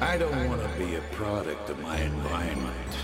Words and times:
I 0.00 0.18
don't 0.18 0.46
want 0.46 0.60
to 0.60 0.68
be 0.78 0.96
a 0.96 1.00
product 1.12 1.70
of 1.70 1.78
my 1.78 1.98
environment. 1.98 2.96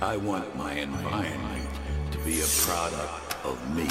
I 0.00 0.16
want 0.16 0.54
my 0.54 0.74
environment 0.74 1.68
to 2.12 2.18
be 2.18 2.40
a 2.40 2.46
product 2.46 3.36
of 3.44 3.76
me. 3.76 3.88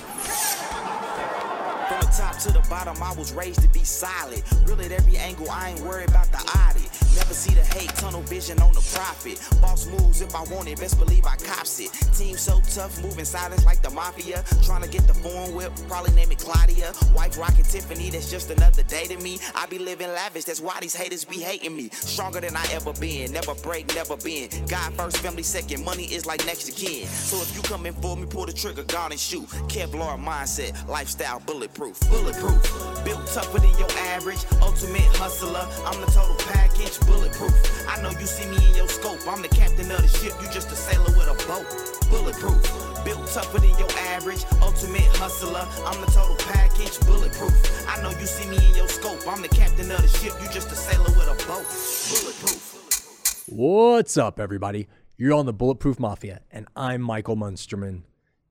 From 1.89 1.99
the 1.99 2.13
top 2.17 2.37
to 2.39 2.53
the 2.53 2.65
bottom, 2.69 2.95
I 3.03 3.13
was 3.15 3.33
raised 3.33 3.61
to 3.61 3.67
be 3.67 3.83
solid. 3.83 4.41
Real 4.65 4.79
at 4.79 4.93
every 4.93 5.17
angle, 5.17 5.51
I 5.51 5.71
ain't 5.71 5.81
worried 5.81 6.07
about 6.07 6.31
the 6.31 6.37
audit. 6.37 7.04
See 7.31 7.53
the 7.53 7.65
hate, 7.77 7.89
tunnel 7.95 8.21
vision 8.21 8.61
on 8.61 8.71
the 8.71 8.79
profit. 8.93 9.37
Boss 9.61 9.87
moves 9.87 10.21
if 10.21 10.33
I 10.33 10.43
want 10.43 10.69
it, 10.69 10.79
best 10.79 10.97
believe 10.97 11.25
I 11.25 11.35
cops 11.35 11.79
it. 11.81 11.91
Team 12.17 12.37
so 12.37 12.61
tough, 12.73 13.01
moving 13.03 13.25
silence 13.25 13.65
like 13.65 13.81
the 13.81 13.89
mafia. 13.89 14.41
Trying 14.63 14.83
to 14.83 14.87
get 14.87 15.05
the 15.05 15.13
foreign 15.13 15.53
whip, 15.53 15.73
probably 15.89 16.13
name 16.13 16.31
it 16.31 16.39
Claudia. 16.39 16.93
White 17.13 17.35
rocket 17.35 17.65
Tiffany, 17.65 18.09
that's 18.09 18.31
just 18.31 18.51
another 18.51 18.83
day 18.83 19.05
to 19.07 19.17
me. 19.17 19.37
I 19.53 19.65
be 19.65 19.79
living 19.79 20.07
lavish, 20.07 20.45
that's 20.45 20.61
why 20.61 20.77
these 20.79 20.95
haters 20.95 21.25
be 21.25 21.39
hating 21.39 21.75
me. 21.75 21.89
Stronger 21.89 22.39
than 22.39 22.55
I 22.55 22.65
ever 22.71 22.93
been, 22.93 23.33
never 23.33 23.53
break, 23.55 23.93
never 23.93 24.15
been. 24.15 24.49
God 24.67 24.93
first, 24.93 25.17
family 25.17 25.43
second, 25.43 25.83
money 25.83 26.05
is 26.05 26.25
like 26.25 26.45
next 26.45 26.63
to 26.63 26.71
kin. 26.71 27.05
So 27.05 27.35
if 27.41 27.53
you 27.53 27.61
come 27.63 27.85
in 27.85 27.95
for 27.95 28.15
me, 28.15 28.27
pull 28.27 28.45
the 28.45 28.53
trigger, 28.53 28.83
guard 28.83 29.11
and 29.11 29.19
shoot. 29.19 29.45
Kevlar 29.67 30.17
mindset, 30.17 30.87
lifestyle 30.87 31.41
bulletproof. 31.41 31.99
Bulletproof, 32.09 32.63
built 33.03 33.27
tougher 33.27 33.59
than 33.59 33.77
your 33.77 33.91
average. 34.15 34.39
Ultimate 34.61 35.09
hustler, 35.17 35.67
I'm 35.85 35.99
the 35.99 36.07
total 36.07 36.35
package 36.47 36.97
bulletproof. 37.15 37.87
I 37.87 38.01
know 38.01 38.11
you 38.11 38.25
see 38.25 38.47
me 38.49 38.57
in 38.69 38.75
your 38.75 38.87
scope. 38.87 39.19
I'm 39.27 39.41
the 39.41 39.47
captain 39.47 39.89
of 39.91 40.01
the 40.01 40.07
ship, 40.07 40.33
you 40.41 40.49
just 40.51 40.71
a 40.71 40.75
sailor 40.75 41.11
with 41.17 41.31
a 41.31 41.37
boat. 41.47 41.65
Bulletproof, 42.09 42.61
built 43.05 43.27
tougher 43.27 43.59
than 43.59 43.77
your 43.79 43.91
average. 44.13 44.43
Ultimate 44.61 45.09
hustler, 45.15 45.65
I'm 45.85 45.99
the 46.01 46.07
total 46.07 46.35
package. 46.37 46.99
Bulletproof. 47.07 47.53
I 47.87 48.01
know 48.01 48.09
you 48.11 48.25
see 48.25 48.49
me 48.49 48.57
in 48.57 48.75
your 48.75 48.87
scope. 48.87 49.25
I'm 49.27 49.41
the 49.41 49.47
captain 49.47 49.89
of 49.91 50.01
the 50.01 50.07
ship, 50.07 50.33
you 50.41 50.49
just 50.49 50.71
a 50.71 50.75
sailor 50.75 51.11
with 51.15 51.29
a 51.31 51.37
boat. 51.47 51.65
Bulletproof. 52.11 53.45
What's 53.47 54.17
up, 54.17 54.39
everybody? 54.39 54.87
You're 55.17 55.33
on 55.33 55.45
the 55.45 55.53
Bulletproof 55.53 55.99
Mafia, 55.99 56.41
and 56.51 56.67
I'm 56.75 57.01
Michael 57.01 57.37
Munsterman. 57.37 58.01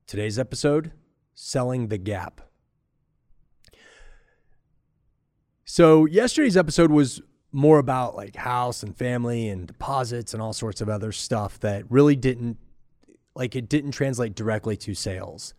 Today's 0.07 0.39
episode 0.39 0.93
Selling 1.35 1.89
the 1.89 1.99
Gap. 1.99 2.41
So, 5.67 6.07
yesterday's 6.07 6.57
episode 6.57 6.91
was 6.91 7.21
more 7.55 7.79
about 7.79 8.17
like 8.17 8.35
house 8.35 8.83
and 8.83 8.97
family 8.97 9.49
and 9.49 9.67
deposits 9.67 10.35
and 10.35 10.43
all 10.43 10.53
sorts 10.53 10.81
of 10.81 10.89
other 10.89 11.13
stuff 11.13 11.59
that 11.61 11.85
really 11.89 12.17
didn't 12.17 12.59
like 13.35 13.55
it 13.55 13.69
didn't 13.69 13.93
translate 13.93 14.35
directly 14.35 14.77
to 14.77 14.95
sales. 14.95 15.55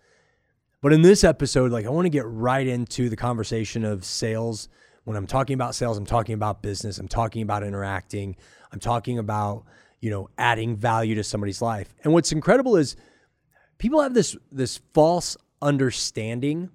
But 0.81 0.93
in 0.93 1.01
this 1.01 1.23
episode, 1.23 1.71
like 1.71 1.85
I 1.85 1.89
want 1.89 2.05
to 2.05 2.09
get 2.09 2.25
right 2.25 2.67
into 2.67 3.09
the 3.09 3.15
conversation 3.15 3.85
of 3.85 4.03
sales. 4.03 4.67
When 5.05 5.15
I'm 5.15 5.27
talking 5.27 5.53
about 5.53 5.73
sales, 5.73 5.97
I'm 5.97 6.05
talking 6.05 6.33
about 6.33 6.61
business, 6.61 6.97
I'm 6.97 7.07
talking 7.07 7.41
about 7.41 7.63
interacting, 7.63 8.35
I'm 8.71 8.79
talking 8.79 9.17
about, 9.17 9.65
you 10.01 10.09
know, 10.09 10.29
adding 10.37 10.75
value 10.75 11.15
to 11.15 11.23
somebody's 11.23 11.61
life. 11.61 11.93
And 12.03 12.11
what's 12.11 12.31
incredible 12.31 12.75
is 12.75 12.95
people 13.77 14.01
have 14.01 14.13
this 14.13 14.35
this 14.51 14.81
false 14.93 15.37
understanding 15.61 16.69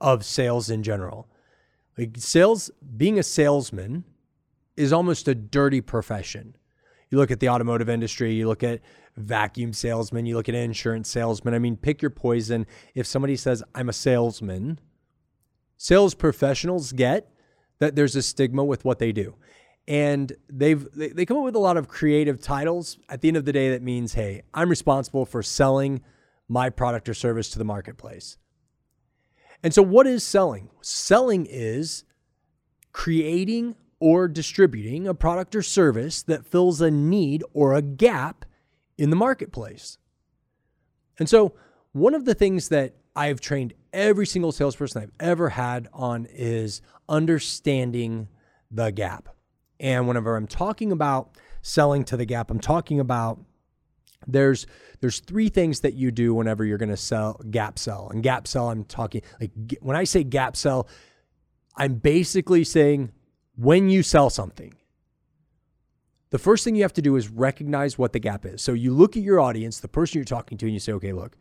of 0.00 0.24
sales 0.24 0.68
in 0.68 0.82
general. 0.82 1.28
Like 1.96 2.16
sales, 2.18 2.70
being 2.96 3.18
a 3.18 3.22
salesman 3.22 4.04
is 4.76 4.92
almost 4.92 5.28
a 5.28 5.34
dirty 5.34 5.80
profession. 5.80 6.56
You 7.10 7.18
look 7.18 7.30
at 7.30 7.40
the 7.40 7.48
automotive 7.48 7.88
industry, 7.88 8.32
you 8.32 8.48
look 8.48 8.62
at 8.62 8.80
vacuum 9.16 9.72
salesmen, 9.72 10.24
you 10.24 10.34
look 10.34 10.48
at 10.48 10.54
insurance 10.54 11.10
salesmen. 11.10 11.52
I 11.52 11.58
mean, 11.58 11.76
pick 11.76 12.00
your 12.00 12.10
poison. 12.10 12.66
If 12.94 13.06
somebody 13.06 13.36
says, 13.36 13.62
I'm 13.74 13.90
a 13.90 13.92
salesman, 13.92 14.80
sales 15.76 16.14
professionals 16.14 16.92
get 16.92 17.28
that 17.80 17.96
there's 17.96 18.16
a 18.16 18.22
stigma 18.22 18.64
with 18.64 18.84
what 18.84 18.98
they 18.98 19.12
do. 19.12 19.34
And 19.88 20.32
they've 20.48 20.86
they, 20.94 21.08
they 21.08 21.26
come 21.26 21.36
up 21.36 21.44
with 21.44 21.56
a 21.56 21.60
lot 21.60 21.76
of 21.76 21.88
creative 21.88 22.40
titles. 22.40 22.98
At 23.08 23.20
the 23.20 23.28
end 23.28 23.36
of 23.36 23.44
the 23.44 23.52
day, 23.52 23.70
that 23.70 23.82
means, 23.82 24.14
hey, 24.14 24.42
I'm 24.54 24.70
responsible 24.70 25.26
for 25.26 25.42
selling 25.42 26.00
my 26.48 26.70
product 26.70 27.08
or 27.08 27.14
service 27.14 27.50
to 27.50 27.58
the 27.58 27.64
marketplace. 27.64 28.38
And 29.62 29.74
so, 29.74 29.82
what 29.82 30.06
is 30.06 30.22
selling? 30.22 30.70
Selling 30.80 31.46
is 31.50 32.04
creating 32.92 33.74
or 34.02 34.26
distributing 34.26 35.06
a 35.06 35.14
product 35.14 35.54
or 35.54 35.62
service 35.62 36.24
that 36.24 36.44
fills 36.44 36.80
a 36.80 36.90
need 36.90 37.44
or 37.54 37.72
a 37.72 37.80
gap 37.80 38.44
in 38.98 39.10
the 39.10 39.16
marketplace. 39.16 39.96
And 41.20 41.28
so, 41.28 41.54
one 41.92 42.12
of 42.12 42.24
the 42.24 42.34
things 42.34 42.68
that 42.70 42.96
I've 43.14 43.40
trained 43.40 43.74
every 43.92 44.26
single 44.26 44.50
salesperson 44.50 45.02
I've 45.02 45.12
ever 45.20 45.50
had 45.50 45.86
on 45.92 46.26
is 46.32 46.82
understanding 47.08 48.26
the 48.72 48.90
gap. 48.90 49.28
And 49.78 50.08
whenever 50.08 50.34
I'm 50.34 50.48
talking 50.48 50.90
about 50.90 51.36
selling 51.60 52.02
to 52.06 52.16
the 52.16 52.24
gap, 52.24 52.50
I'm 52.50 52.58
talking 52.58 52.98
about 52.98 53.38
there's 54.26 54.66
there's 55.00 55.20
three 55.20 55.48
things 55.48 55.80
that 55.80 55.94
you 55.94 56.10
do 56.10 56.34
whenever 56.34 56.64
you're 56.64 56.78
going 56.78 56.88
to 56.88 56.96
sell 56.96 57.40
gap 57.52 57.78
sell. 57.78 58.08
And 58.10 58.20
gap 58.20 58.48
sell 58.48 58.68
I'm 58.68 58.82
talking 58.82 59.22
like 59.40 59.52
when 59.80 59.96
I 59.96 60.02
say 60.02 60.24
gap 60.24 60.56
sell, 60.56 60.88
I'm 61.76 61.94
basically 61.94 62.64
saying 62.64 63.12
when 63.56 63.88
you 63.88 64.02
sell 64.02 64.30
something, 64.30 64.74
the 66.30 66.38
first 66.38 66.64
thing 66.64 66.74
you 66.74 66.82
have 66.82 66.94
to 66.94 67.02
do 67.02 67.16
is 67.16 67.28
recognize 67.28 67.98
what 67.98 68.12
the 68.12 68.18
gap 68.18 68.46
is. 68.46 68.62
So 68.62 68.72
you 68.72 68.92
look 68.92 69.16
at 69.16 69.22
your 69.22 69.38
audience, 69.38 69.80
the 69.80 69.88
person 69.88 70.18
you're 70.18 70.24
talking 70.24 70.56
to, 70.58 70.66
and 70.66 70.72
you 70.72 70.80
say, 70.80 70.92
okay, 70.92 71.12
look, 71.12 71.36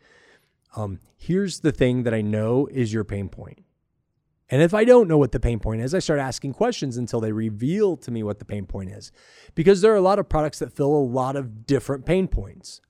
um, 0.75 0.99
here's 1.17 1.61
the 1.61 1.71
thing 1.71 2.03
that 2.03 2.13
I 2.13 2.21
know 2.21 2.67
is 2.67 2.91
your 2.91 3.03
pain 3.03 3.29
point. 3.29 3.63
And 4.49 4.61
if 4.61 4.73
I 4.73 4.83
don't 4.83 5.07
know 5.07 5.17
what 5.17 5.31
the 5.31 5.39
pain 5.39 5.59
point 5.59 5.81
is, 5.81 5.95
I 5.95 5.99
start 5.99 6.19
asking 6.19 6.53
questions 6.53 6.97
until 6.97 7.21
they 7.21 7.31
reveal 7.31 7.95
to 7.95 8.11
me 8.11 8.21
what 8.21 8.39
the 8.39 8.45
pain 8.45 8.65
point 8.65 8.89
is. 8.89 9.13
Because 9.55 9.79
there 9.79 9.93
are 9.93 9.97
a 9.97 10.01
lot 10.01 10.19
of 10.19 10.27
products 10.27 10.59
that 10.59 10.73
fill 10.73 10.93
a 10.93 10.99
lot 10.99 11.37
of 11.37 11.65
different 11.65 12.05
pain 12.05 12.27
points. 12.27 12.81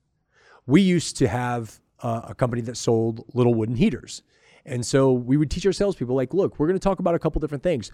We 0.66 0.80
used 0.82 1.16
to 1.18 1.28
have 1.28 1.80
uh, 2.02 2.22
a 2.24 2.34
company 2.34 2.62
that 2.62 2.76
sold 2.76 3.24
little 3.32 3.54
wooden 3.54 3.76
heaters. 3.76 4.22
And 4.66 4.84
so 4.84 5.12
we 5.12 5.36
would 5.36 5.52
teach 5.52 5.64
our 5.64 5.72
salespeople, 5.72 6.16
like, 6.16 6.34
look, 6.34 6.58
we're 6.58 6.66
going 6.66 6.78
to 6.78 6.82
talk 6.82 6.98
about 6.98 7.14
a 7.14 7.18
couple 7.20 7.40
different 7.40 7.62
things. 7.62 7.92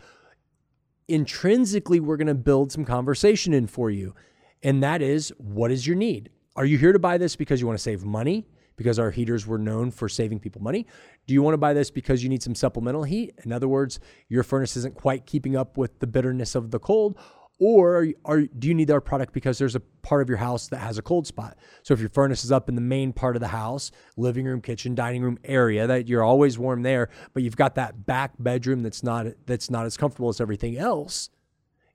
Intrinsically, 1.09 2.01
we're 2.01 2.17
going 2.17 2.29
to 2.29 2.35
build 2.35 2.71
some 2.71 2.85
conversation 2.85 3.53
in 3.53 3.67
for 3.67 3.91
you. 3.91 4.15
And 4.63 4.83
that 4.83 5.03
is, 5.03 5.33
what 5.39 5.71
is 5.71 5.87
your 5.87 5.97
need? 5.97 6.31
Are 6.55 6.65
you 6.65 6.79
here 6.79 6.93
to 6.93 6.99
buy 6.99 7.19
this 7.19 7.35
because 7.37 7.61
you 7.61 7.67
want 7.67 7.79
to 7.79 7.83
save 7.83 8.05
money? 8.05 8.47
because 8.79 8.99
our 8.99 9.11
heaters 9.11 9.47
were 9.47 9.59
known 9.59 9.91
for 9.91 10.09
saving 10.09 10.39
people 10.39 10.63
money? 10.63 10.87
Do 11.27 11.35
you 11.35 11.43
want 11.43 11.53
to 11.53 11.59
buy 11.59 11.75
this 11.75 11.91
because 11.91 12.23
you 12.23 12.31
need 12.31 12.43
some 12.43 12.55
supplemental 12.55 13.03
heat? 13.03 13.35
In 13.45 13.53
other 13.53 13.69
words, 13.69 14.01
your 14.29 14.43
furnace 14.43 14.77
isn't 14.79 14.95
quite 14.95 15.27
keeping 15.27 15.57
up 15.57 15.77
with 15.77 15.99
the 15.99 16.07
bitterness 16.07 16.55
of 16.55 16.71
the 16.71 16.79
cold. 16.79 17.19
Or 17.61 18.07
are, 18.25 18.43
do 18.43 18.69
you 18.69 18.75
need 18.75 18.91
our 18.91 19.01
product 19.01 19.33
because 19.33 19.59
there's 19.59 19.75
a 19.75 19.81
part 19.81 20.23
of 20.23 20.29
your 20.29 20.39
house 20.39 20.69
that 20.69 20.79
has 20.79 20.97
a 20.97 21.03
cold 21.03 21.27
spot? 21.27 21.57
So 21.83 21.93
if 21.93 21.99
your 21.99 22.09
furnace 22.09 22.45
is 22.45 22.53
up 22.53 22.69
in 22.69 22.77
the 22.77 22.81
main 22.81 23.13
part 23.13 23.35
of 23.35 23.41
the 23.41 23.49
house, 23.49 23.91
living 24.17 24.45
room, 24.45 24.61
kitchen, 24.61 24.95
dining 24.95 25.23
room 25.23 25.39
area, 25.43 25.87
that 25.89 26.07
you're 26.07 26.23
always 26.23 26.57
warm 26.57 26.83
there, 26.83 27.09
but 27.35 27.43
you've 27.43 27.57
got 27.57 27.75
that 27.75 28.07
back 28.07 28.33
bedroom 28.39 28.83
that's 28.83 29.03
not 29.03 29.27
that's 29.47 29.71
not 29.71 29.87
as 29.87 29.97
comfortable 29.97 30.29
as 30.29 30.41
everything 30.41 30.79
else, 30.79 31.31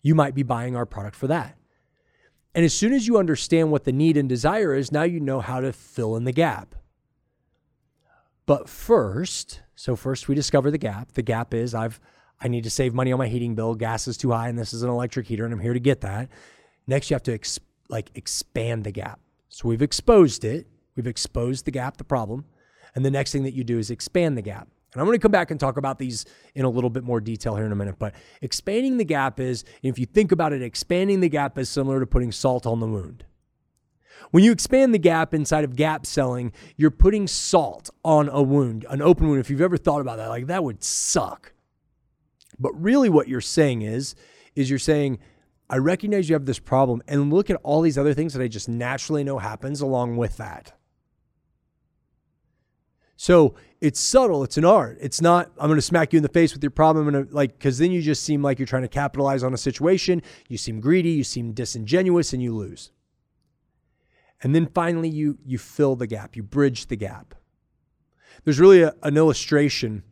you 0.01 0.15
might 0.15 0.35
be 0.35 0.43
buying 0.43 0.75
our 0.75 0.85
product 0.85 1.15
for 1.15 1.27
that. 1.27 1.57
And 2.53 2.65
as 2.65 2.73
soon 2.73 2.93
as 2.93 3.07
you 3.07 3.17
understand 3.17 3.71
what 3.71 3.85
the 3.85 3.93
need 3.93 4.17
and 4.17 4.27
desire 4.27 4.75
is, 4.75 4.91
now 4.91 5.03
you 5.03 5.19
know 5.19 5.39
how 5.39 5.61
to 5.61 5.71
fill 5.71 6.17
in 6.17 6.25
the 6.25 6.33
gap. 6.33 6.75
But 8.45 8.67
first, 8.67 9.61
so 9.75 9.95
first 9.95 10.27
we 10.27 10.35
discover 10.35 10.69
the 10.69 10.77
gap. 10.77 11.13
The 11.13 11.21
gap 11.21 11.53
is 11.53 11.73
I've 11.73 12.01
I 12.43 12.49
need 12.49 12.65
to 12.65 12.69
save 12.69 12.93
money 12.93 13.11
on 13.13 13.19
my 13.19 13.27
heating 13.27 13.55
bill. 13.55 13.73
Gas 13.73 14.07
is 14.07 14.17
too 14.17 14.31
high 14.31 14.49
and 14.49 14.59
this 14.59 14.73
is 14.73 14.83
an 14.83 14.89
electric 14.89 15.27
heater 15.27 15.45
and 15.45 15.53
I'm 15.53 15.59
here 15.59 15.73
to 15.73 15.79
get 15.79 16.01
that. 16.01 16.29
Next 16.85 17.09
you 17.09 17.15
have 17.15 17.23
to 17.23 17.33
ex- 17.33 17.59
like 17.89 18.11
expand 18.15 18.83
the 18.83 18.91
gap. 18.91 19.19
So 19.47 19.69
we've 19.69 19.81
exposed 19.81 20.43
it. 20.43 20.67
We've 20.95 21.07
exposed 21.07 21.65
the 21.65 21.71
gap, 21.71 21.97
the 21.97 22.03
problem. 22.03 22.45
And 22.95 23.05
the 23.05 23.11
next 23.11 23.31
thing 23.31 23.43
that 23.43 23.53
you 23.53 23.63
do 23.63 23.79
is 23.79 23.89
expand 23.89 24.37
the 24.37 24.41
gap. 24.41 24.67
And 24.93 25.01
I'm 25.01 25.07
going 25.07 25.17
to 25.17 25.21
come 25.21 25.31
back 25.31 25.49
and 25.49 25.59
talk 25.59 25.77
about 25.77 25.97
these 25.97 26.25
in 26.53 26.65
a 26.65 26.69
little 26.69 26.89
bit 26.89 27.03
more 27.03 27.19
detail 27.19 27.55
here 27.55 27.65
in 27.65 27.71
a 27.71 27.75
minute. 27.75 27.95
But 27.97 28.13
expanding 28.41 28.97
the 28.97 29.05
gap 29.05 29.39
is, 29.39 29.63
if 29.81 29.97
you 29.97 30.05
think 30.05 30.31
about 30.31 30.53
it, 30.53 30.61
expanding 30.61 31.19
the 31.19 31.29
gap 31.29 31.57
is 31.57 31.69
similar 31.69 31.99
to 31.99 32.05
putting 32.05 32.31
salt 32.31 32.67
on 32.67 32.79
the 32.79 32.87
wound. 32.87 33.25
When 34.31 34.43
you 34.43 34.51
expand 34.51 34.93
the 34.93 34.99
gap 34.99 35.33
inside 35.33 35.63
of 35.63 35.75
gap 35.75 36.05
selling, 36.05 36.51
you're 36.77 36.91
putting 36.91 37.27
salt 37.27 37.89
on 38.03 38.29
a 38.29 38.41
wound, 38.41 38.85
an 38.89 39.01
open 39.01 39.27
wound. 39.27 39.39
If 39.39 39.49
you've 39.49 39.61
ever 39.61 39.77
thought 39.77 40.01
about 40.01 40.17
that, 40.17 40.29
like 40.29 40.47
that 40.47 40.63
would 40.63 40.83
suck. 40.83 41.52
But 42.59 42.71
really, 42.81 43.09
what 43.09 43.27
you're 43.27 43.41
saying 43.41 43.81
is, 43.81 44.15
is 44.55 44.69
you're 44.69 44.79
saying, 44.79 45.19
I 45.69 45.77
recognize 45.77 46.29
you 46.29 46.35
have 46.35 46.45
this 46.45 46.59
problem, 46.59 47.01
and 47.07 47.33
look 47.33 47.49
at 47.49 47.59
all 47.63 47.81
these 47.81 47.97
other 47.97 48.13
things 48.13 48.33
that 48.33 48.43
I 48.43 48.47
just 48.47 48.69
naturally 48.69 49.23
know 49.23 49.39
happens 49.39 49.81
along 49.81 50.17
with 50.17 50.37
that. 50.37 50.73
So 53.15 53.55
it's 53.79 53.99
subtle. 53.99 54.43
It's 54.43 54.57
an 54.57 54.65
art. 54.65 54.97
It's 54.99 55.21
not, 55.21 55.51
I'm 55.57 55.67
going 55.67 55.77
to 55.77 55.81
smack 55.81 56.11
you 56.11 56.17
in 56.17 56.23
the 56.23 56.29
face 56.29 56.53
with 56.53 56.61
your 56.61 56.71
problem. 56.71 57.07
and 57.07 57.15
uh, 57.15 57.23
like, 57.31 57.57
cause 57.59 57.77
then 57.77 57.91
you 57.91 58.01
just 58.01 58.23
seem 58.23 58.41
like 58.41 58.59
you're 58.59 58.65
trying 58.65 58.81
to 58.81 58.89
capitalize 58.89 59.43
on 59.43 59.53
a 59.53 59.57
situation. 59.57 60.21
You 60.49 60.57
seem 60.57 60.81
greedy. 60.81 61.11
You 61.11 61.23
seem 61.23 61.53
disingenuous 61.53 62.33
and 62.33 62.41
you 62.41 62.53
lose. 62.53 62.91
And 64.41 64.53
then 64.53 64.67
finally, 64.67 65.07
you, 65.07 65.37
you 65.45 65.57
fill 65.57 65.95
the 65.95 66.07
gap, 66.07 66.35
you 66.35 66.43
bridge 66.43 66.87
the 66.87 66.97
gap. 66.97 67.33
There's 68.43 68.59
really 68.59 68.81
a, 68.81 68.93
an 69.01 69.15
illustration, 69.15 70.03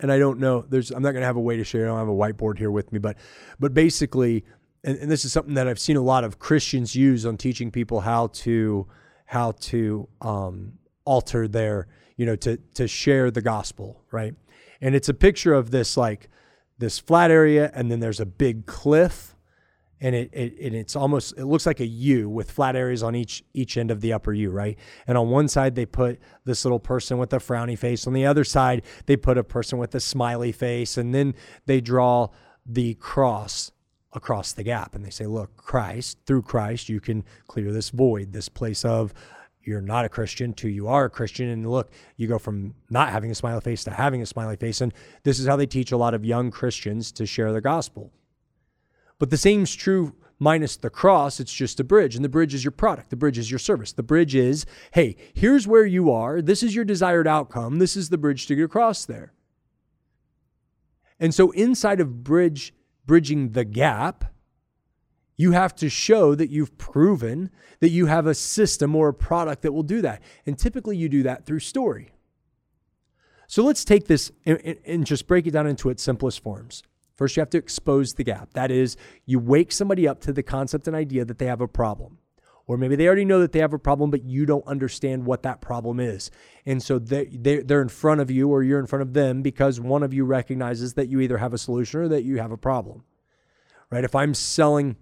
and 0.00 0.12
I 0.12 0.18
don't 0.18 0.38
know, 0.38 0.64
there's, 0.68 0.90
I'm 0.90 1.02
not 1.02 1.12
going 1.12 1.22
to 1.22 1.26
have 1.26 1.36
a 1.36 1.40
way 1.40 1.56
to 1.56 1.64
share, 1.64 1.84
I 1.84 1.88
don't 1.88 1.98
have 1.98 2.08
a 2.08 2.12
whiteboard 2.12 2.58
here 2.58 2.70
with 2.70 2.92
me, 2.92 2.98
but, 2.98 3.16
but 3.58 3.74
basically, 3.74 4.44
and, 4.84 4.98
and 4.98 5.10
this 5.10 5.24
is 5.24 5.32
something 5.32 5.54
that 5.54 5.66
I've 5.66 5.78
seen 5.78 5.96
a 5.96 6.02
lot 6.02 6.24
of 6.24 6.38
Christians 6.38 6.94
use 6.94 7.26
on 7.26 7.36
teaching 7.36 7.70
people 7.70 8.00
how 8.00 8.28
to 8.28 8.86
how 9.26 9.52
to 9.52 10.08
um, 10.22 10.78
alter 11.04 11.46
their 11.46 11.86
you 12.16 12.24
know 12.26 12.36
to 12.36 12.56
to 12.74 12.88
share 12.88 13.30
the 13.30 13.42
gospel, 13.42 14.02
right? 14.10 14.34
And 14.80 14.94
it's 14.94 15.08
a 15.08 15.14
picture 15.14 15.54
of 15.54 15.70
this 15.70 15.96
like 15.96 16.28
this 16.78 16.98
flat 16.98 17.30
area, 17.30 17.70
and 17.74 17.90
then 17.90 18.00
there's 18.00 18.20
a 18.20 18.26
big 18.26 18.66
cliff, 18.66 19.34
and 20.00 20.14
it, 20.14 20.30
it 20.32 20.58
and 20.60 20.74
it's 20.74 20.94
almost 20.94 21.36
it 21.36 21.44
looks 21.44 21.66
like 21.66 21.80
a 21.80 21.86
U 21.86 22.28
with 22.28 22.50
flat 22.50 22.76
areas 22.76 23.02
on 23.02 23.14
each 23.14 23.44
each 23.54 23.76
end 23.76 23.90
of 23.90 24.00
the 24.00 24.12
upper 24.12 24.32
U, 24.32 24.50
right? 24.50 24.78
And 25.06 25.18
on 25.18 25.30
one 25.30 25.48
side 25.48 25.74
they 25.74 25.86
put 25.86 26.18
this 26.44 26.64
little 26.64 26.78
person 26.78 27.18
with 27.18 27.32
a 27.32 27.38
frowny 27.38 27.76
face. 27.76 28.06
On 28.06 28.12
the 28.12 28.26
other 28.26 28.44
side 28.44 28.82
they 29.06 29.16
put 29.16 29.38
a 29.38 29.44
person 29.44 29.78
with 29.78 29.94
a 29.94 30.00
smiley 30.00 30.52
face, 30.52 30.96
and 30.96 31.14
then 31.14 31.34
they 31.66 31.80
draw 31.80 32.28
the 32.64 32.94
cross 32.94 33.72
across 34.12 34.52
the 34.52 34.62
gap, 34.62 34.94
and 34.94 35.04
they 35.04 35.10
say, 35.10 35.26
"Look, 35.26 35.56
Christ 35.56 36.18
through 36.26 36.42
Christ 36.42 36.88
you 36.88 37.00
can 37.00 37.24
clear 37.46 37.72
this 37.72 37.90
void, 37.90 38.32
this 38.32 38.48
place 38.48 38.84
of." 38.84 39.12
You're 39.60 39.82
not 39.82 40.06
a 40.06 40.08
Christian 40.08 40.54
to 40.54 40.68
you 40.68 40.88
are 40.88 41.04
a 41.04 41.10
Christian. 41.10 41.50
And 41.50 41.70
look, 41.70 41.90
you 42.16 42.26
go 42.26 42.38
from 42.38 42.74
not 42.88 43.10
having 43.10 43.30
a 43.30 43.34
smiley 43.34 43.60
face 43.60 43.84
to 43.84 43.90
having 43.90 44.22
a 44.22 44.26
smiley 44.26 44.56
face. 44.56 44.80
And 44.80 44.94
this 45.24 45.38
is 45.38 45.46
how 45.46 45.56
they 45.56 45.66
teach 45.66 45.92
a 45.92 45.96
lot 45.98 46.14
of 46.14 46.24
young 46.24 46.50
Christians 46.50 47.12
to 47.12 47.26
share 47.26 47.52
the 47.52 47.60
gospel. 47.60 48.10
But 49.18 49.30
the 49.30 49.36
same's 49.36 49.74
true 49.74 50.14
minus 50.38 50.76
the 50.76 50.90
cross. 50.90 51.40
It's 51.40 51.52
just 51.52 51.80
a 51.80 51.84
bridge. 51.84 52.14
And 52.14 52.24
the 52.24 52.28
bridge 52.28 52.54
is 52.54 52.64
your 52.64 52.72
product. 52.72 53.10
The 53.10 53.16
bridge 53.16 53.38
is 53.38 53.50
your 53.50 53.58
service. 53.58 53.92
The 53.92 54.02
bridge 54.02 54.34
is, 54.34 54.66
hey, 54.92 55.16
here's 55.34 55.66
where 55.66 55.86
you 55.86 56.10
are. 56.10 56.40
This 56.40 56.62
is 56.62 56.74
your 56.74 56.84
desired 56.84 57.26
outcome. 57.26 57.78
This 57.78 57.96
is 57.96 58.08
the 58.08 58.18
bridge 58.18 58.46
to 58.46 58.54
get 58.54 58.64
across 58.64 59.04
there. 59.04 59.32
And 61.20 61.34
so 61.34 61.50
inside 61.50 62.00
of 62.00 62.22
bridge, 62.22 62.72
bridging 63.06 63.50
the 63.50 63.64
gap, 63.64 64.32
you 65.36 65.52
have 65.52 65.74
to 65.76 65.88
show 65.88 66.34
that 66.34 66.50
you've 66.50 66.76
proven 66.78 67.50
that 67.80 67.90
you 67.90 68.06
have 68.06 68.26
a 68.26 68.34
system 68.34 68.94
or 68.94 69.08
a 69.08 69.14
product 69.14 69.62
that 69.62 69.72
will 69.72 69.84
do 69.84 70.02
that. 70.02 70.20
And 70.46 70.58
typically 70.58 70.96
you 70.96 71.08
do 71.08 71.22
that 71.22 71.46
through 71.46 71.60
story. 71.60 72.12
So 73.46 73.64
let's 73.64 73.84
take 73.84 74.06
this 74.06 74.30
and, 74.44 74.76
and, 74.84 75.06
just 75.06 75.26
break 75.26 75.46
it 75.46 75.52
down 75.52 75.66
into 75.66 75.88
its 75.88 76.02
simplest 76.02 76.42
forms. 76.42 76.82
First, 77.18 77.36
you 77.36 77.40
have 77.40 77.50
to 77.50 77.58
expose 77.58 78.14
the 78.14 78.22
gap. 78.22 78.54
That 78.54 78.70
is, 78.70 78.96
you 79.26 79.40
wake 79.40 79.72
somebody 79.72 80.06
up 80.06 80.20
to 80.20 80.32
the 80.32 80.44
concept 80.44 80.86
and 80.86 80.94
idea 80.94 81.24
that 81.24 81.38
they 81.38 81.46
have 81.46 81.60
a 81.60 81.66
problem. 81.66 82.18
Or 82.68 82.76
maybe 82.76 82.94
they 82.94 83.08
already 83.08 83.24
know 83.24 83.40
that 83.40 83.50
they 83.50 83.58
have 83.58 83.72
a 83.72 83.78
problem, 83.78 84.12
but 84.12 84.22
you 84.22 84.46
don't 84.46 84.66
understand 84.68 85.26
what 85.26 85.42
that 85.42 85.60
problem 85.60 85.98
is. 85.98 86.30
And 86.64 86.80
so 86.80 87.00
they, 87.00 87.24
they're 87.24 87.82
in 87.82 87.88
front 87.88 88.20
of 88.20 88.30
you 88.30 88.50
or 88.50 88.62
you're 88.62 88.78
in 88.78 88.86
front 88.86 89.02
of 89.02 89.14
them 89.14 89.42
because 89.42 89.80
one 89.80 90.04
of 90.04 90.14
you 90.14 90.24
recognizes 90.24 90.94
that 90.94 91.08
you 91.08 91.18
either 91.18 91.38
have 91.38 91.52
a 91.52 91.58
solution 91.58 92.00
or 92.00 92.08
that 92.08 92.22
you 92.22 92.38
have 92.38 92.52
a 92.52 92.56
problem. 92.56 93.02
Right? 93.90 94.04
If 94.04 94.14
I'm 94.14 94.32
selling 94.32 94.94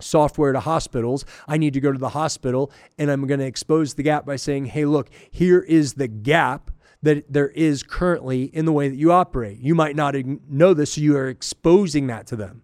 software 0.00 0.52
to 0.52 0.60
hospitals, 0.60 1.24
I 1.46 1.58
need 1.58 1.74
to 1.74 1.80
go 1.80 1.92
to 1.92 1.98
the 1.98 2.08
hospital 2.08 2.72
and 2.98 3.08
I'm 3.08 3.26
going 3.28 3.40
to 3.40 3.46
expose 3.46 3.94
the 3.94 4.02
gap 4.02 4.26
by 4.26 4.36
saying, 4.36 4.66
hey, 4.66 4.84
look, 4.84 5.10
here 5.30 5.60
is 5.60 5.94
the 5.94 6.08
gap 6.08 6.72
that 7.06 7.32
there 7.32 7.48
is 7.48 7.82
currently 7.82 8.44
in 8.44 8.64
the 8.64 8.72
way 8.72 8.88
that 8.88 8.96
you 8.96 9.12
operate. 9.12 9.58
You 9.60 9.74
might 9.74 9.94
not 9.94 10.14
know 10.48 10.74
this, 10.74 10.94
so 10.94 11.00
you 11.00 11.16
are 11.16 11.28
exposing 11.28 12.08
that 12.08 12.26
to 12.28 12.36
them. 12.36 12.62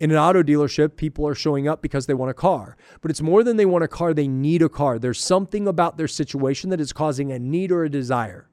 In 0.00 0.10
an 0.10 0.16
auto 0.16 0.42
dealership, 0.42 0.96
people 0.96 1.28
are 1.28 1.34
showing 1.34 1.68
up 1.68 1.82
because 1.82 2.06
they 2.06 2.14
want 2.14 2.30
a 2.30 2.34
car, 2.34 2.76
but 3.02 3.10
it's 3.10 3.20
more 3.20 3.44
than 3.44 3.56
they 3.56 3.66
want 3.66 3.84
a 3.84 3.88
car, 3.88 4.14
they 4.14 4.26
need 4.26 4.62
a 4.62 4.68
car. 4.68 4.98
There's 4.98 5.22
something 5.22 5.68
about 5.68 5.96
their 5.96 6.08
situation 6.08 6.70
that 6.70 6.80
is 6.80 6.92
causing 6.92 7.30
a 7.30 7.38
need 7.38 7.70
or 7.70 7.84
a 7.84 7.90
desire. 7.90 8.48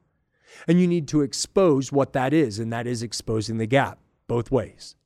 And 0.68 0.80
you 0.80 0.86
need 0.86 1.08
to 1.08 1.22
expose 1.22 1.90
what 1.90 2.12
that 2.12 2.32
is, 2.34 2.58
and 2.58 2.72
that 2.72 2.86
is 2.86 3.02
exposing 3.02 3.58
the 3.58 3.66
gap 3.66 3.98
both 4.28 4.50
ways. 4.50 4.96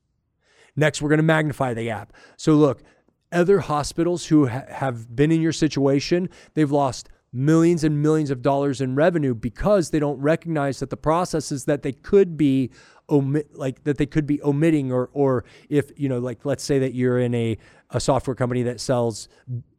Next, 0.75 1.01
we're 1.01 1.09
going 1.09 1.17
to 1.17 1.23
magnify 1.23 1.73
the 1.73 1.85
gap. 1.85 2.11
So, 2.35 2.53
look, 2.53 2.83
other 3.31 3.61
hospitals 3.61 4.25
who 4.25 4.47
ha- 4.47 4.65
have 4.69 5.15
been 5.15 5.31
in 5.31 5.41
your 5.41 5.53
situation, 5.53 6.29
they've 6.53 6.71
lost 6.71 7.09
millions 7.35 7.83
and 7.83 8.01
millions 8.01 8.31
of 8.31 8.41
dollars 8.41 8.79
in 8.79 8.95
revenue 8.95 9.35
because 9.35 9.89
they 9.89 9.99
don't 9.99 10.19
recognize 10.21 10.79
that 10.79 10.89
the 10.89 10.95
processes 10.95 11.65
that 11.65 11.83
they 11.83 11.91
could 11.91 12.37
be 12.37 12.71
omit 13.09 13.53
like 13.53 13.83
that 13.83 13.97
they 13.97 14.05
could 14.05 14.25
be 14.25 14.41
omitting 14.41 14.89
or 14.89 15.09
or 15.11 15.43
if 15.69 15.91
you 15.97 16.07
know 16.07 16.17
like 16.17 16.45
let's 16.45 16.63
say 16.63 16.79
that 16.79 16.93
you're 16.93 17.19
in 17.19 17.35
a 17.35 17.57
a 17.91 17.99
software 17.99 18.35
company 18.35 18.63
that 18.63 18.79
sells 18.79 19.27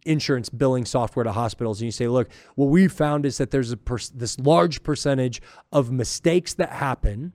insurance 0.05 0.50
billing 0.50 0.85
software 0.85 1.25
to 1.25 1.32
hospitals 1.32 1.81
and 1.81 1.87
you 1.87 1.91
say 1.91 2.06
look 2.06 2.29
what 2.56 2.67
we 2.67 2.87
found 2.87 3.25
is 3.25 3.38
that 3.38 3.50
there's 3.50 3.73
a 3.73 3.76
per- 3.76 3.99
this 4.14 4.38
large 4.38 4.82
percentage 4.82 5.41
of 5.73 5.91
mistakes 5.91 6.53
that 6.53 6.70
happen 6.70 7.32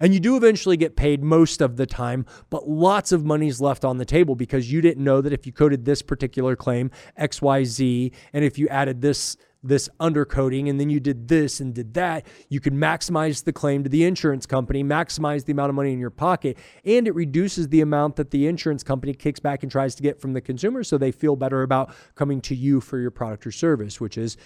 and 0.00 0.14
you 0.14 0.20
do 0.20 0.36
eventually 0.36 0.76
get 0.76 0.96
paid 0.96 1.22
most 1.22 1.60
of 1.60 1.76
the 1.76 1.86
time, 1.86 2.26
but 2.50 2.68
lots 2.68 3.12
of 3.12 3.24
money's 3.24 3.60
left 3.60 3.84
on 3.84 3.98
the 3.98 4.04
table 4.04 4.34
because 4.34 4.70
you 4.70 4.80
didn't 4.80 5.02
know 5.02 5.20
that 5.20 5.32
if 5.32 5.46
you 5.46 5.52
coded 5.52 5.84
this 5.84 6.02
particular 6.02 6.54
claim, 6.56 6.90
XYZ, 7.18 8.12
and 8.32 8.44
if 8.44 8.58
you 8.58 8.68
added 8.68 9.00
this 9.00 9.36
this 9.62 9.88
undercoding 10.00 10.68
and 10.68 10.80
then 10.80 10.88
you 10.88 11.00
did 11.00 11.28
this 11.28 11.60
and 11.60 11.74
did 11.74 11.94
that, 11.94 12.26
you 12.48 12.60
could 12.60 12.72
maximize 12.72 13.44
the 13.44 13.52
claim 13.52 13.82
to 13.84 13.90
the 13.90 14.04
insurance 14.04 14.46
company, 14.46 14.82
maximize 14.82 15.44
the 15.44 15.52
amount 15.52 15.68
of 15.68 15.74
money 15.74 15.92
in 15.92 15.98
your 15.98 16.10
pocket, 16.10 16.56
and 16.84 17.06
it 17.06 17.14
reduces 17.14 17.68
the 17.68 17.80
amount 17.80 18.16
that 18.16 18.30
the 18.30 18.46
insurance 18.46 18.82
company 18.82 19.12
kicks 19.12 19.40
back 19.40 19.62
and 19.62 19.70
tries 19.70 19.94
to 19.94 20.02
get 20.02 20.20
from 20.20 20.32
the 20.32 20.40
consumer 20.40 20.82
so 20.82 20.96
they 20.96 21.12
feel 21.12 21.36
better 21.36 21.62
about 21.62 21.94
coming 22.14 22.40
to 22.40 22.54
you 22.54 22.80
for 22.80 22.98
your 22.98 23.10
product 23.10 23.46
or 23.46 23.52
service, 23.52 24.00
which 24.00 24.16
is 24.16 24.36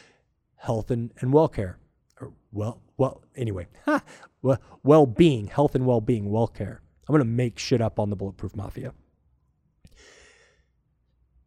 health 0.56 0.90
and, 0.90 1.12
and 1.20 1.32
well 1.32 1.48
care. 1.48 1.78
Well, 2.52 2.80
well, 2.96 3.22
anyway, 3.36 3.66
well 4.82 5.06
being, 5.06 5.48
health 5.48 5.74
and 5.74 5.84
well 5.86 6.00
being, 6.00 6.30
well 6.30 6.46
care. 6.46 6.80
I'm 7.08 7.12
going 7.12 7.20
to 7.20 7.30
make 7.30 7.58
shit 7.58 7.80
up 7.80 7.98
on 7.98 8.10
the 8.10 8.16
Bulletproof 8.16 8.56
Mafia. 8.56 8.92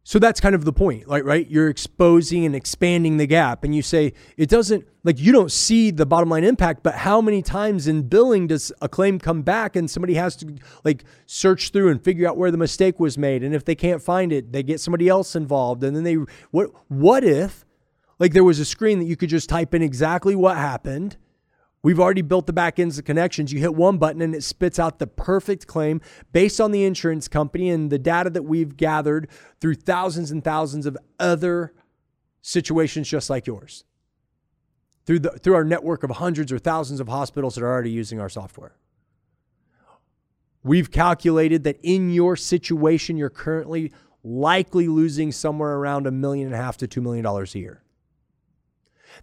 So 0.08 0.18
that's 0.18 0.40
kind 0.40 0.54
of 0.54 0.64
the 0.64 0.72
point, 0.72 1.06
like, 1.06 1.24
right? 1.24 1.46
You're 1.50 1.68
exposing 1.68 2.46
and 2.46 2.56
expanding 2.56 3.18
the 3.18 3.26
gap. 3.26 3.62
And 3.62 3.74
you 3.74 3.82
say, 3.82 4.14
it 4.38 4.48
doesn't, 4.48 4.88
like, 5.04 5.20
you 5.20 5.32
don't 5.32 5.52
see 5.52 5.90
the 5.90 6.06
bottom 6.06 6.30
line 6.30 6.44
impact, 6.44 6.82
but 6.82 6.94
how 6.94 7.20
many 7.20 7.42
times 7.42 7.86
in 7.86 8.08
billing 8.08 8.46
does 8.46 8.72
a 8.80 8.88
claim 8.88 9.18
come 9.18 9.42
back 9.42 9.76
and 9.76 9.90
somebody 9.90 10.14
has 10.14 10.34
to, 10.36 10.56
like, 10.82 11.04
search 11.26 11.72
through 11.72 11.90
and 11.90 12.02
figure 12.02 12.26
out 12.26 12.38
where 12.38 12.50
the 12.50 12.56
mistake 12.56 12.98
was 12.98 13.18
made? 13.18 13.42
And 13.42 13.54
if 13.54 13.66
they 13.66 13.74
can't 13.74 14.00
find 14.00 14.32
it, 14.32 14.50
they 14.50 14.62
get 14.62 14.80
somebody 14.80 15.10
else 15.10 15.36
involved. 15.36 15.84
And 15.84 15.94
then 15.94 16.04
they, 16.04 16.14
what, 16.52 16.70
what 16.88 17.22
if, 17.22 17.66
like, 18.18 18.32
there 18.32 18.44
was 18.44 18.58
a 18.58 18.64
screen 18.64 18.98
that 18.98 19.04
you 19.04 19.16
could 19.16 19.28
just 19.28 19.48
type 19.48 19.74
in 19.74 19.82
exactly 19.82 20.34
what 20.34 20.56
happened? 20.56 21.16
We've 21.82 22.00
already 22.00 22.22
built 22.22 22.46
the 22.46 22.52
back 22.52 22.78
ends 22.78 22.98
of 22.98 23.04
connections. 23.04 23.52
You 23.52 23.60
hit 23.60 23.74
one 23.74 23.98
button 23.98 24.20
and 24.20 24.34
it 24.34 24.42
spits 24.42 24.78
out 24.78 24.98
the 24.98 25.06
perfect 25.06 25.66
claim 25.66 26.00
based 26.32 26.60
on 26.60 26.72
the 26.72 26.84
insurance 26.84 27.28
company 27.28 27.70
and 27.70 27.90
the 27.90 27.98
data 27.98 28.30
that 28.30 28.42
we've 28.42 28.76
gathered 28.76 29.28
through 29.60 29.74
thousands 29.74 30.30
and 30.30 30.42
thousands 30.42 30.86
of 30.86 30.96
other 31.20 31.72
situations 32.42 33.08
just 33.08 33.30
like 33.30 33.46
yours. 33.46 33.84
Through, 35.06 35.20
the, 35.20 35.30
through 35.30 35.54
our 35.54 35.64
network 35.64 36.02
of 36.02 36.10
hundreds 36.10 36.52
or 36.52 36.58
thousands 36.58 37.00
of 37.00 37.08
hospitals 37.08 37.54
that 37.54 37.62
are 37.62 37.70
already 37.70 37.90
using 37.90 38.20
our 38.20 38.28
software. 38.28 38.76
We've 40.62 40.90
calculated 40.90 41.64
that 41.64 41.78
in 41.82 42.10
your 42.10 42.36
situation, 42.36 43.16
you're 43.16 43.30
currently 43.30 43.92
likely 44.24 44.88
losing 44.88 45.32
somewhere 45.32 45.76
around 45.76 46.06
a 46.06 46.10
million 46.10 46.46
and 46.48 46.54
a 46.54 46.58
half 46.58 46.76
to 46.78 46.88
$2 46.88 47.00
million 47.00 47.24
a 47.24 47.44
year. 47.58 47.82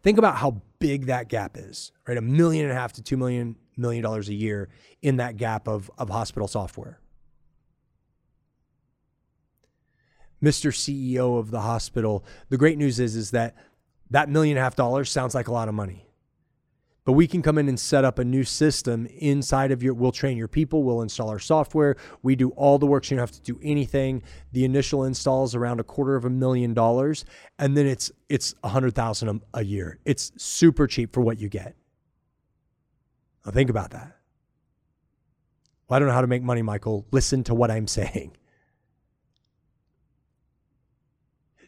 Think 0.04 0.18
about 0.18 0.38
how 0.38 0.62
big 0.80 1.08
that 1.08 1.30
gap 1.30 1.58
is, 1.58 1.92
right? 2.08 2.18
A 2.18 2.22
million 2.22 2.66
and 2.66 2.72
a 2.72 2.76
half 2.76 2.94
to 2.94 3.04
two 3.04 3.18
million 3.18 3.56
million 3.78 4.04
dollars 4.04 4.30
a 4.30 4.34
year 4.34 4.70
in 5.02 5.18
that 5.18 5.38
gap 5.38 5.68
of, 5.68 5.92
of 5.98 6.10
hospital 6.10 6.48
software. 6.48 7.00
Mr. 10.44 10.72
CEO 10.72 11.40
of 11.40 11.52
the 11.52 11.62
hospital, 11.62 12.24
the 12.50 12.58
great 12.58 12.78
news 12.78 13.00
is, 13.00 13.16
is 13.16 13.32
that 13.32 13.56
that 14.12 14.30
million 14.30 14.58
and 14.58 14.62
a 14.62 14.64
half 14.64 14.76
dollars 14.76 15.10
sounds 15.10 15.34
like 15.34 15.48
a 15.48 15.52
lot 15.52 15.68
of 15.68 15.74
money. 15.74 16.05
But 17.06 17.14
we 17.14 17.28
can 17.28 17.44
come 17.44 17.60
in 17.60 17.70
and 17.70 17.80
set 17.80 18.04
up 18.04 18.18
a 18.18 18.26
new 18.26 18.44
system 18.44 19.06
inside 19.06 19.72
of 19.72 19.84
your, 19.84 19.94
we'll 19.94 20.12
train 20.12 20.38
your 20.38 20.48
people, 20.48 20.84
we'll 20.84 21.04
install 21.04 21.30
our 21.30 21.38
software. 21.38 21.98
We 22.24 22.36
do 22.36 22.50
all 22.52 22.80
the 22.80 22.88
work, 22.88 23.06
so 23.06 23.14
you 23.14 23.18
don't 23.18 23.30
have 23.30 23.36
to 23.36 23.42
do 23.42 23.60
anything. 23.62 24.24
The 24.54 24.66
initial 24.66 25.04
install 25.04 25.44
is 25.44 25.54
around 25.54 25.80
a 25.80 25.84
quarter 25.84 26.16
of 26.16 26.26
a 26.26 26.32
million 26.32 26.74
dollars. 26.74 27.24
And 27.60 27.78
then 27.78 27.86
it's, 27.86 28.12
it's 28.28 28.56
a 28.64 28.70
hundred 28.70 28.96
thousand 28.96 29.44
a 29.54 29.64
year. 29.64 30.00
It's 30.04 30.32
super 30.38 30.88
cheap 30.88 31.14
for 31.14 31.22
what 31.22 31.38
you 31.38 31.48
get. 31.48 31.76
Now 33.46 33.52
think 33.52 33.70
about 33.70 33.92
that. 33.92 34.18
Well, 35.88 35.98
I 35.98 36.00
don't 36.00 36.08
know 36.08 36.16
how 36.16 36.22
to 36.22 36.28
make 36.28 36.42
money, 36.42 36.64
Michael. 36.64 37.06
Listen 37.12 37.44
to 37.44 37.54
what 37.54 37.70
I'm 37.70 37.88
saying. 38.00 38.36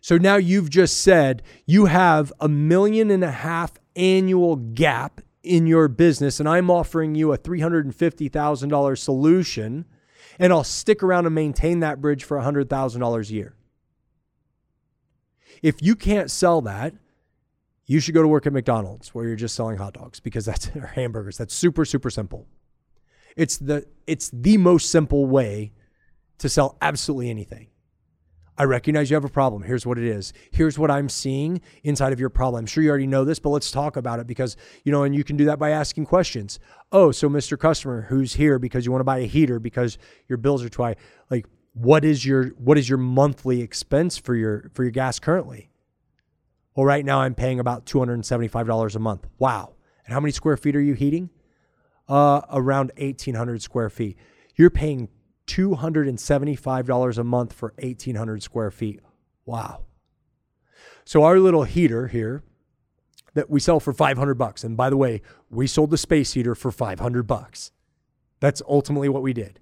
So 0.01 0.17
now 0.17 0.38
you've 0.38 0.72
just 0.72 1.00
said 1.00 1.44
you 1.67 1.86
have 1.86 2.34
a 2.39 2.48
million 2.48 3.12
and 3.12 3.24
a 3.24 3.32
half 3.32 3.74
annual 3.96 4.56
gap 4.56 5.22
in 5.44 5.67
your 5.67 5.88
business 5.88 6.39
and 6.39 6.48
I'm 6.48 6.70
offering 6.70 7.15
you 7.15 7.34
a 7.34 7.38
$350,000 7.38 8.98
solution 8.98 9.86
and 10.39 10.53
I'll 10.53 10.63
stick 10.63 11.01
around 11.01 11.25
and 11.25 11.34
maintain 11.34 11.79
that 11.79 12.01
bridge 12.01 12.24
for 12.24 12.38
$100,000 12.38 13.29
a 13.29 13.34
year. 13.34 13.56
If 15.62 15.82
you 15.82 15.96
can't 15.96 16.29
sell 16.29 16.62
that, 16.62 16.94
you 17.86 18.00
should 18.00 18.13
go 18.13 18.22
to 18.22 18.27
work 18.27 18.46
at 18.46 18.53
McDonald's 18.53 19.15
where 19.15 19.25
you're 19.25 19.36
just 19.36 19.56
selling 19.56 19.77
hot 19.77 19.94
dogs 19.94 20.20
because 20.20 20.46
that's 20.46 20.67
or 20.75 20.88
hamburgers. 20.88 21.38
That's 21.38 21.56
super 21.56 21.86
super 21.86 22.10
simple. 22.10 22.48
It's 23.36 23.58
the 23.58 23.86
it's 24.06 24.29
the 24.32 24.58
most 24.58 24.91
simple 24.91 25.25
way 25.25 25.72
to 26.39 26.50
sell 26.50 26.77
absolutely 26.82 27.29
anything. 27.29 27.67
I 28.58 28.64
recognize 28.64 29.10
you 29.10 29.16
have 29.16 29.24
a 29.24 29.30
problem. 29.30 29.62
Here's 29.62 29.86
what 29.86 30.00
it 30.00 30.04
is. 30.04 30.34
Here's 30.52 30.80
what 30.80 30.90
I'm 30.90 31.10
seeing 31.10 31.62
inside 31.84 32.12
of 32.12 32.20
your 32.20 32.30
problem. 32.30 32.62
I'm 32.62 32.66
sure 32.66 32.84
you 32.84 32.90
already 32.90 33.06
know 33.06 33.24
this, 33.24 33.38
but 33.38 33.50
let's 33.50 33.70
talk 33.70 33.98
about 33.98 34.20
it 34.20 34.26
because, 34.26 34.58
you 34.84 34.92
know, 34.92 35.04
and 35.04 35.16
you 35.16 35.24
can 35.24 35.38
do 35.38 35.46
that 35.46 35.60
by 35.60 35.70
asking 35.70 36.08
questions. 36.08 36.60
Oh, 36.92 37.12
so 37.12 37.30
Mr. 37.30 37.58
Customer 37.58 38.04
who's 38.04 38.34
here 38.34 38.58
because 38.58 38.86
you 38.86 38.92
want 38.92 39.02
to 39.02 39.06
buy 39.06 39.20
a 39.20 39.28
heater 39.28 39.60
because 39.60 40.00
your 40.28 40.38
bills 40.38 40.64
are 40.64 40.70
high. 40.76 40.96
Like, 41.30 41.46
what 41.74 42.04
is 42.04 42.26
your 42.26 42.48
what 42.58 42.78
is 42.78 42.90
your 42.90 42.98
monthly 42.98 43.62
expense 43.62 44.18
for 44.18 44.34
your 44.34 44.72
for 44.74 44.84
your 44.84 44.92
gas 44.92 45.20
currently? 45.20 45.70
Well, 46.76 46.86
right 46.86 47.06
now 47.06 47.22
I'm 47.22 47.36
paying 47.36 47.60
about 47.60 47.86
$275 47.86 48.96
a 48.96 49.00
month. 49.00 49.28
Wow. 49.38 49.74
And 50.06 50.14
how 50.14 50.20
many 50.20 50.32
square 50.32 50.58
feet 50.58 50.76
are 50.76 50.82
you 50.82 50.94
heating? 50.94 51.30
Uh, 52.08 52.42
around 52.52 52.92
1,800 52.98 53.62
square 53.62 53.90
feet. 53.90 54.18
You're 54.56 54.70
paying 54.70 55.10
$275 55.48 57.18
a 57.18 57.24
month 57.24 57.54
for 57.54 57.74
1,800 57.80 58.44
square 58.44 58.72
feet. 58.72 59.01
Wow. 59.46 59.86
So 61.06 61.24
our 61.24 61.39
little 61.39 61.63
heater 61.63 62.08
here 62.08 62.44
that 63.34 63.50
we 63.50 63.60
sell 63.60 63.80
for 63.80 63.94
500 63.94 64.36
bucks. 64.36 64.63
And 64.63 64.75
by 64.75 64.89
the 64.89 64.98
way, 64.98 65.22
we 65.50 65.68
sold 65.68 65.92
the 65.92 65.98
space 65.98 66.34
heater 66.34 66.54
for 66.54 66.72
500 66.72 67.24
bucks. 67.24 67.72
That's 68.39 68.62
ultimately 68.68 69.10
what 69.10 69.24
we 69.24 69.34
did 69.34 69.60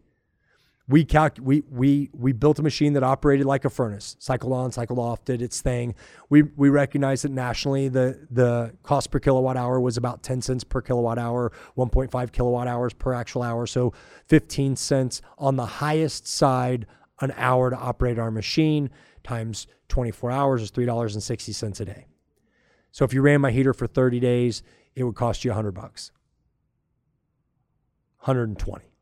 we 0.87 1.03
calc- 1.03 1.39
we 1.41 1.63
we 1.69 2.09
we 2.13 2.31
built 2.31 2.59
a 2.59 2.61
machine 2.61 2.93
that 2.93 3.03
operated 3.03 3.45
like 3.45 3.65
a 3.65 3.69
furnace, 3.69 4.15
cycled 4.19 4.53
on, 4.53 4.71
cycled 4.71 4.99
off, 4.99 5.25
did 5.25 5.41
its 5.41 5.59
thing. 5.61 5.95
We 6.29 6.43
we 6.43 6.69
recognized 6.69 7.23
that 7.23 7.31
nationally 7.31 7.87
the 7.87 8.27
the 8.29 8.73
cost 8.83 9.09
per 9.09 9.19
kilowatt 9.19 9.57
hour 9.57 9.79
was 9.79 9.97
about 9.97 10.21
10 10.21 10.41
cents 10.41 10.63
per 10.63 10.81
kilowatt 10.81 11.17
hour, 11.17 11.51
1.5 11.75 12.31
kilowatt 12.31 12.67
hours 12.67 12.93
per 12.93 13.13
actual 13.13 13.41
hour, 13.41 13.65
so 13.65 13.93
15 14.27 14.75
cents 14.75 15.21
on 15.39 15.55
the 15.55 15.65
highest 15.65 16.27
side 16.27 16.85
an 17.21 17.33
hour 17.37 17.69
to 17.69 17.77
operate 17.77 18.19
our 18.19 18.29
machine 18.29 18.89
times 19.23 19.65
24 19.87 20.31
hours 20.31 20.61
is 20.61 20.71
$3.60 20.71 21.79
a 21.79 21.85
day. 21.85 22.05
So 22.91 23.05
if 23.05 23.13
you 23.13 23.21
ran 23.21 23.41
my 23.41 23.51
heater 23.51 23.73
for 23.73 23.87
30 23.87 24.19
days, 24.19 24.61
it 24.95 25.03
would 25.03 25.15
cost 25.15 25.45
you 25.45 25.51
100 25.51 25.71
bucks. 25.71 26.11
120 28.19 28.94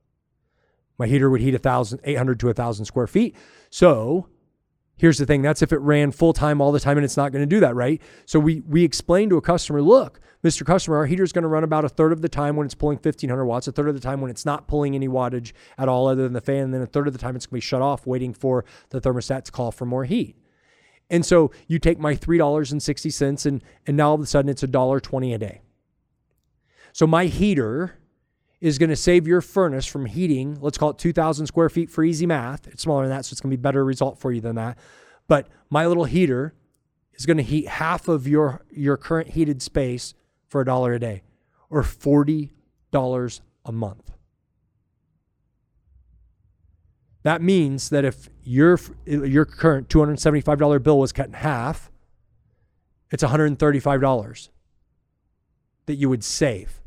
my 1.03 1.07
heater 1.09 1.29
would 1.29 1.41
heat 1.41 1.51
1,000, 1.51 1.99
800 2.01 2.39
to 2.39 2.45
1,000 2.45 2.85
square 2.85 3.07
feet. 3.07 3.35
So 3.69 4.29
here's 4.95 5.17
the 5.17 5.25
thing 5.25 5.41
that's 5.41 5.61
if 5.61 5.73
it 5.73 5.79
ran 5.79 6.13
full 6.13 6.31
time 6.31 6.61
all 6.61 6.71
the 6.71 6.79
time 6.79 6.97
and 6.97 7.03
it's 7.03 7.17
not 7.17 7.33
going 7.33 7.41
to 7.41 7.45
do 7.45 7.59
that, 7.59 7.75
right? 7.75 8.01
So 8.25 8.39
we, 8.39 8.61
we 8.61 8.85
explain 8.85 9.29
to 9.31 9.35
a 9.35 9.41
customer, 9.41 9.81
look, 9.81 10.21
Mr. 10.45 10.65
Customer, 10.65 10.95
our 10.95 11.05
heater 11.05 11.23
is 11.23 11.33
going 11.33 11.43
to 11.43 11.49
run 11.49 11.65
about 11.65 11.83
a 11.83 11.89
third 11.89 12.13
of 12.13 12.21
the 12.21 12.29
time 12.29 12.55
when 12.55 12.63
it's 12.63 12.73
pulling 12.73 12.99
1500 12.99 13.43
watts, 13.43 13.67
a 13.67 13.73
third 13.73 13.89
of 13.89 13.95
the 13.95 13.99
time 13.99 14.21
when 14.21 14.31
it's 14.31 14.45
not 14.45 14.65
pulling 14.65 14.95
any 14.95 15.09
wattage 15.09 15.51
at 15.77 15.89
all 15.89 16.07
other 16.07 16.23
than 16.23 16.31
the 16.31 16.39
fan, 16.39 16.63
and 16.63 16.73
then 16.73 16.81
a 16.81 16.85
third 16.85 17.05
of 17.07 17.11
the 17.11 17.19
time 17.19 17.35
it's 17.35 17.45
going 17.47 17.59
to 17.59 17.65
be 17.65 17.67
shut 17.67 17.81
off 17.81 18.07
waiting 18.07 18.33
for 18.33 18.63
the 18.91 19.01
thermostat 19.01 19.43
to 19.43 19.51
call 19.51 19.73
for 19.73 19.85
more 19.85 20.05
heat. 20.05 20.37
And 21.09 21.25
so 21.25 21.51
you 21.67 21.79
take 21.79 21.99
my 21.99 22.15
$3.60 22.15 23.45
and, 23.45 23.61
and 23.85 23.97
now 23.97 24.11
all 24.11 24.15
of 24.15 24.21
a 24.21 24.25
sudden 24.25 24.47
it's 24.47 24.63
$1.20 24.63 25.35
a 25.35 25.37
day. 25.37 25.59
So 26.93 27.05
my 27.05 27.25
heater 27.25 27.99
is 28.63 28.77
going 28.77 28.89
to 28.89 28.95
save 28.95 29.27
your 29.27 29.41
furnace 29.41 29.85
from 29.85 30.05
heating, 30.05 30.57
let's 30.61 30.77
call 30.77 30.91
it 30.91 30.97
2,000 30.97 31.47
square 31.47 31.67
feet 31.67 31.89
for 31.89 32.01
easy 32.01 32.25
math. 32.25 32.65
It's 32.65 32.81
smaller 32.81 33.01
than 33.01 33.09
that, 33.09 33.25
so 33.25 33.33
it's 33.33 33.41
going 33.41 33.51
to 33.51 33.57
be 33.57 33.61
better 33.61 33.83
result 33.83 34.19
for 34.19 34.31
you 34.31 34.39
than 34.39 34.55
that. 34.55 34.77
But 35.27 35.49
my 35.69 35.85
little 35.85 36.05
heater 36.05 36.53
is 37.11 37.25
going 37.25 37.35
to 37.35 37.43
heat 37.43 37.67
half 37.67 38.07
of 38.07 38.25
your, 38.25 38.63
your 38.71 38.95
current 38.95 39.31
heated 39.31 39.61
space 39.61 40.13
for 40.47 40.61
a 40.61 40.65
dollar 40.65 40.93
a 40.93 40.99
day 40.99 41.23
or 41.69 41.81
$40 41.81 42.51
a 43.65 43.71
month. 43.73 44.11
That 47.23 47.41
means 47.41 47.89
that 47.89 48.05
if 48.05 48.29
your, 48.43 48.79
your 49.05 49.43
current 49.43 49.89
$275 49.89 50.81
bill 50.81 50.99
was 50.99 51.11
cut 51.11 51.27
in 51.27 51.33
half, 51.33 51.91
it's 53.11 53.23
$135 53.23 54.49
that 55.85 55.95
you 55.95 56.07
would 56.07 56.23
save. 56.23 56.79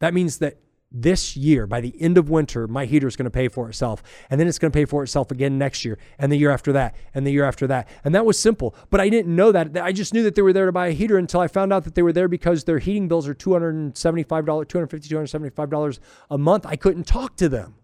That 0.00 0.12
means 0.14 0.38
that 0.38 0.58
this 0.92 1.36
year, 1.36 1.66
by 1.66 1.80
the 1.80 1.94
end 2.00 2.18
of 2.18 2.28
winter, 2.28 2.66
my 2.66 2.84
heater 2.84 3.06
is 3.06 3.14
going 3.14 3.24
to 3.24 3.30
pay 3.30 3.48
for 3.48 3.68
itself. 3.68 4.02
And 4.28 4.40
then 4.40 4.48
it's 4.48 4.58
going 4.58 4.72
to 4.72 4.76
pay 4.76 4.84
for 4.84 5.02
itself 5.02 5.30
again 5.30 5.56
next 5.56 5.84
year, 5.84 5.98
and 6.18 6.32
the 6.32 6.36
year 6.36 6.50
after 6.50 6.72
that, 6.72 6.96
and 7.14 7.26
the 7.26 7.30
year 7.30 7.44
after 7.44 7.66
that. 7.68 7.88
And 8.02 8.14
that 8.14 8.26
was 8.26 8.38
simple. 8.38 8.74
But 8.90 9.00
I 9.00 9.08
didn't 9.08 9.34
know 9.34 9.52
that. 9.52 9.76
I 9.78 9.92
just 9.92 10.12
knew 10.12 10.24
that 10.24 10.34
they 10.34 10.42
were 10.42 10.52
there 10.52 10.66
to 10.66 10.72
buy 10.72 10.88
a 10.88 10.92
heater 10.92 11.16
until 11.16 11.40
I 11.40 11.46
found 11.46 11.72
out 11.72 11.84
that 11.84 11.94
they 11.94 12.02
were 12.02 12.12
there 12.12 12.28
because 12.28 12.64
their 12.64 12.80
heating 12.80 13.06
bills 13.06 13.28
are 13.28 13.34
$275, 13.34 13.92
$250, 13.94 14.66
$275 14.66 15.98
a 16.30 16.38
month. 16.38 16.66
I 16.66 16.76
couldn't 16.76 17.04
talk 17.04 17.36
to 17.36 17.48
them. 17.48 17.76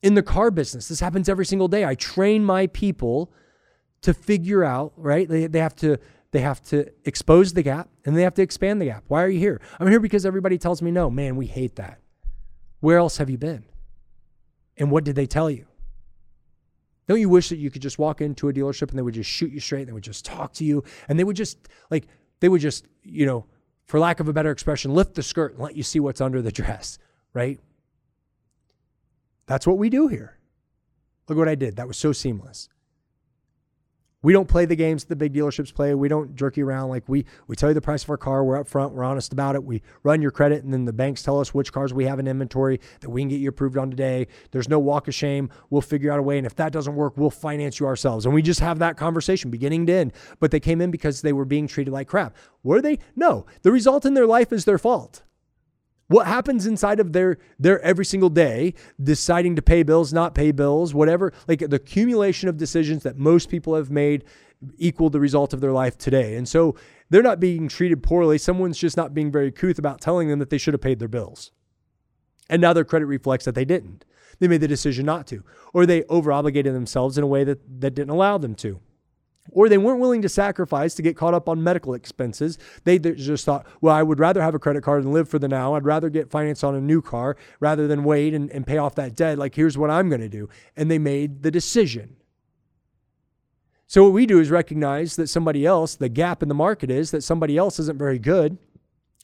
In 0.00 0.14
the 0.14 0.22
car 0.22 0.50
business, 0.50 0.88
this 0.88 1.00
happens 1.00 1.28
every 1.28 1.44
single 1.44 1.68
day. 1.68 1.84
I 1.84 1.94
train 1.94 2.44
my 2.44 2.68
people 2.68 3.32
to 4.00 4.14
figure 4.14 4.62
out, 4.62 4.92
right? 4.96 5.28
They, 5.28 5.46
they 5.46 5.58
have 5.58 5.74
to 5.76 5.98
they 6.38 6.42
have 6.42 6.62
to 6.62 6.88
expose 7.04 7.52
the 7.52 7.64
gap 7.64 7.88
and 8.04 8.16
they 8.16 8.22
have 8.22 8.34
to 8.34 8.42
expand 8.42 8.80
the 8.80 8.84
gap. 8.84 9.02
Why 9.08 9.24
are 9.24 9.28
you 9.28 9.40
here? 9.40 9.60
I'm 9.80 9.88
here 9.88 9.98
because 9.98 10.24
everybody 10.24 10.56
tells 10.56 10.80
me 10.80 10.92
no. 10.92 11.10
Man, 11.10 11.34
we 11.34 11.46
hate 11.46 11.74
that. 11.74 11.98
Where 12.78 12.98
else 12.98 13.16
have 13.16 13.28
you 13.28 13.36
been? 13.36 13.64
And 14.76 14.92
what 14.92 15.02
did 15.02 15.16
they 15.16 15.26
tell 15.26 15.50
you? 15.50 15.66
Don't 17.08 17.18
you 17.18 17.28
wish 17.28 17.48
that 17.48 17.56
you 17.56 17.72
could 17.72 17.82
just 17.82 17.98
walk 17.98 18.20
into 18.20 18.48
a 18.48 18.52
dealership 18.52 18.90
and 18.90 18.96
they 18.96 19.02
would 19.02 19.14
just 19.14 19.28
shoot 19.28 19.50
you 19.50 19.58
straight 19.58 19.80
and 19.80 19.88
they 19.88 19.92
would 19.92 20.04
just 20.04 20.24
talk 20.24 20.52
to 20.52 20.64
you 20.64 20.84
and 21.08 21.18
they 21.18 21.24
would 21.24 21.34
just 21.34 21.58
like 21.90 22.06
they 22.38 22.48
would 22.48 22.60
just, 22.60 22.86
you 23.02 23.26
know, 23.26 23.44
for 23.86 23.98
lack 23.98 24.20
of 24.20 24.28
a 24.28 24.32
better 24.32 24.52
expression, 24.52 24.94
lift 24.94 25.16
the 25.16 25.24
skirt 25.24 25.54
and 25.54 25.62
let 25.64 25.74
you 25.74 25.82
see 25.82 25.98
what's 25.98 26.20
under 26.20 26.40
the 26.40 26.52
dress, 26.52 27.00
right? 27.34 27.58
That's 29.46 29.66
what 29.66 29.76
we 29.76 29.90
do 29.90 30.06
here. 30.06 30.38
Look 31.28 31.36
what 31.36 31.48
I 31.48 31.56
did. 31.56 31.74
That 31.74 31.88
was 31.88 31.96
so 31.96 32.12
seamless. 32.12 32.68
We 34.20 34.32
don't 34.32 34.48
play 34.48 34.64
the 34.64 34.74
games 34.74 35.04
the 35.04 35.14
big 35.14 35.32
dealerships 35.32 35.72
play. 35.72 35.94
We 35.94 36.08
don't 36.08 36.34
jerky 36.34 36.62
around. 36.62 36.88
Like 36.88 37.08
we 37.08 37.24
we 37.46 37.54
tell 37.54 37.70
you 37.70 37.74
the 37.74 37.80
price 37.80 38.02
of 38.02 38.10
our 38.10 38.16
car. 38.16 38.44
We're 38.44 38.62
upfront. 38.62 38.90
We're 38.90 39.04
honest 39.04 39.32
about 39.32 39.54
it. 39.54 39.62
We 39.62 39.80
run 40.02 40.20
your 40.20 40.32
credit, 40.32 40.64
and 40.64 40.72
then 40.72 40.86
the 40.86 40.92
banks 40.92 41.22
tell 41.22 41.38
us 41.38 41.54
which 41.54 41.72
cars 41.72 41.94
we 41.94 42.04
have 42.06 42.18
in 42.18 42.26
inventory 42.26 42.80
that 43.00 43.10
we 43.10 43.20
can 43.20 43.28
get 43.28 43.36
you 43.36 43.48
approved 43.48 43.78
on 43.78 43.90
today. 43.90 44.26
There's 44.50 44.68
no 44.68 44.80
walk 44.80 45.06
of 45.06 45.14
shame. 45.14 45.50
We'll 45.70 45.82
figure 45.82 46.10
out 46.10 46.18
a 46.18 46.22
way, 46.22 46.36
and 46.36 46.46
if 46.46 46.56
that 46.56 46.72
doesn't 46.72 46.96
work, 46.96 47.16
we'll 47.16 47.30
finance 47.30 47.78
you 47.78 47.86
ourselves. 47.86 48.26
And 48.26 48.34
we 48.34 48.42
just 48.42 48.60
have 48.60 48.80
that 48.80 48.96
conversation 48.96 49.52
beginning 49.52 49.86
to 49.86 49.92
end. 49.92 50.12
But 50.40 50.50
they 50.50 50.60
came 50.60 50.80
in 50.80 50.90
because 50.90 51.22
they 51.22 51.32
were 51.32 51.44
being 51.44 51.68
treated 51.68 51.92
like 51.92 52.08
crap. 52.08 52.36
Were 52.64 52.82
they? 52.82 52.98
No. 53.14 53.46
The 53.62 53.70
result 53.70 54.04
in 54.04 54.14
their 54.14 54.26
life 54.26 54.52
is 54.52 54.64
their 54.64 54.78
fault. 54.78 55.22
What 56.08 56.26
happens 56.26 56.66
inside 56.66 57.00
of 57.00 57.12
their 57.12 57.38
their 57.58 57.80
every 57.82 58.04
single 58.04 58.30
day, 58.30 58.74
deciding 59.02 59.56
to 59.56 59.62
pay 59.62 59.82
bills, 59.82 60.12
not 60.12 60.34
pay 60.34 60.52
bills, 60.52 60.94
whatever, 60.94 61.32
like 61.46 61.60
the 61.60 61.76
accumulation 61.76 62.48
of 62.48 62.56
decisions 62.56 63.02
that 63.02 63.18
most 63.18 63.50
people 63.50 63.74
have 63.74 63.90
made 63.90 64.24
equal 64.78 65.10
the 65.10 65.20
result 65.20 65.52
of 65.52 65.60
their 65.60 65.72
life 65.72 65.98
today. 65.98 66.34
And 66.34 66.48
so 66.48 66.74
they're 67.10 67.22
not 67.22 67.40
being 67.40 67.68
treated 67.68 68.02
poorly. 68.02 68.38
Someone's 68.38 68.78
just 68.78 68.96
not 68.96 69.14
being 69.14 69.30
very 69.30 69.52
couth 69.52 69.78
about 69.78 70.00
telling 70.00 70.28
them 70.28 70.38
that 70.38 70.50
they 70.50 70.58
should 70.58 70.74
have 70.74 70.80
paid 70.80 70.98
their 70.98 71.08
bills. 71.08 71.52
And 72.48 72.62
now 72.62 72.72
their 72.72 72.84
credit 72.84 73.06
reflects 73.06 73.44
that 73.44 73.54
they 73.54 73.66
didn't. 73.66 74.04
They 74.40 74.48
made 74.48 74.62
the 74.62 74.68
decision 74.68 75.04
not 75.04 75.26
to, 75.28 75.44
or 75.74 75.84
they 75.84 76.04
over 76.04 76.32
obligated 76.32 76.74
themselves 76.74 77.18
in 77.18 77.24
a 77.24 77.28
way 77.28 77.44
that, 77.44 77.80
that 77.80 77.94
didn't 77.94 78.10
allow 78.10 78.38
them 78.38 78.54
to 78.56 78.80
or 79.50 79.68
they 79.68 79.78
weren't 79.78 80.00
willing 80.00 80.22
to 80.22 80.28
sacrifice 80.28 80.94
to 80.94 81.02
get 81.02 81.16
caught 81.16 81.34
up 81.34 81.48
on 81.48 81.62
medical 81.62 81.94
expenses. 81.94 82.58
They 82.84 82.98
just 82.98 83.44
thought, 83.44 83.66
well, 83.80 83.94
I 83.94 84.02
would 84.02 84.18
rather 84.18 84.42
have 84.42 84.54
a 84.54 84.58
credit 84.58 84.82
card 84.82 85.04
and 85.04 85.12
live 85.12 85.28
for 85.28 85.38
the 85.38 85.48
now. 85.48 85.74
I'd 85.74 85.84
rather 85.84 86.10
get 86.10 86.30
finance 86.30 86.62
on 86.64 86.74
a 86.74 86.80
new 86.80 87.02
car 87.02 87.36
rather 87.60 87.86
than 87.86 88.04
wait 88.04 88.34
and, 88.34 88.50
and 88.50 88.66
pay 88.66 88.78
off 88.78 88.94
that 88.96 89.14
debt. 89.14 89.38
Like, 89.38 89.54
here's 89.54 89.78
what 89.78 89.90
I'm 89.90 90.08
going 90.08 90.20
to 90.20 90.28
do. 90.28 90.48
And 90.76 90.90
they 90.90 90.98
made 90.98 91.42
the 91.42 91.50
decision. 91.50 92.16
So, 93.86 94.04
what 94.04 94.12
we 94.12 94.26
do 94.26 94.38
is 94.38 94.50
recognize 94.50 95.16
that 95.16 95.28
somebody 95.28 95.64
else, 95.64 95.96
the 95.96 96.10
gap 96.10 96.42
in 96.42 96.50
the 96.50 96.54
market 96.54 96.90
is 96.90 97.10
that 97.10 97.22
somebody 97.22 97.56
else 97.56 97.78
isn't 97.78 97.98
very 97.98 98.18
good 98.18 98.58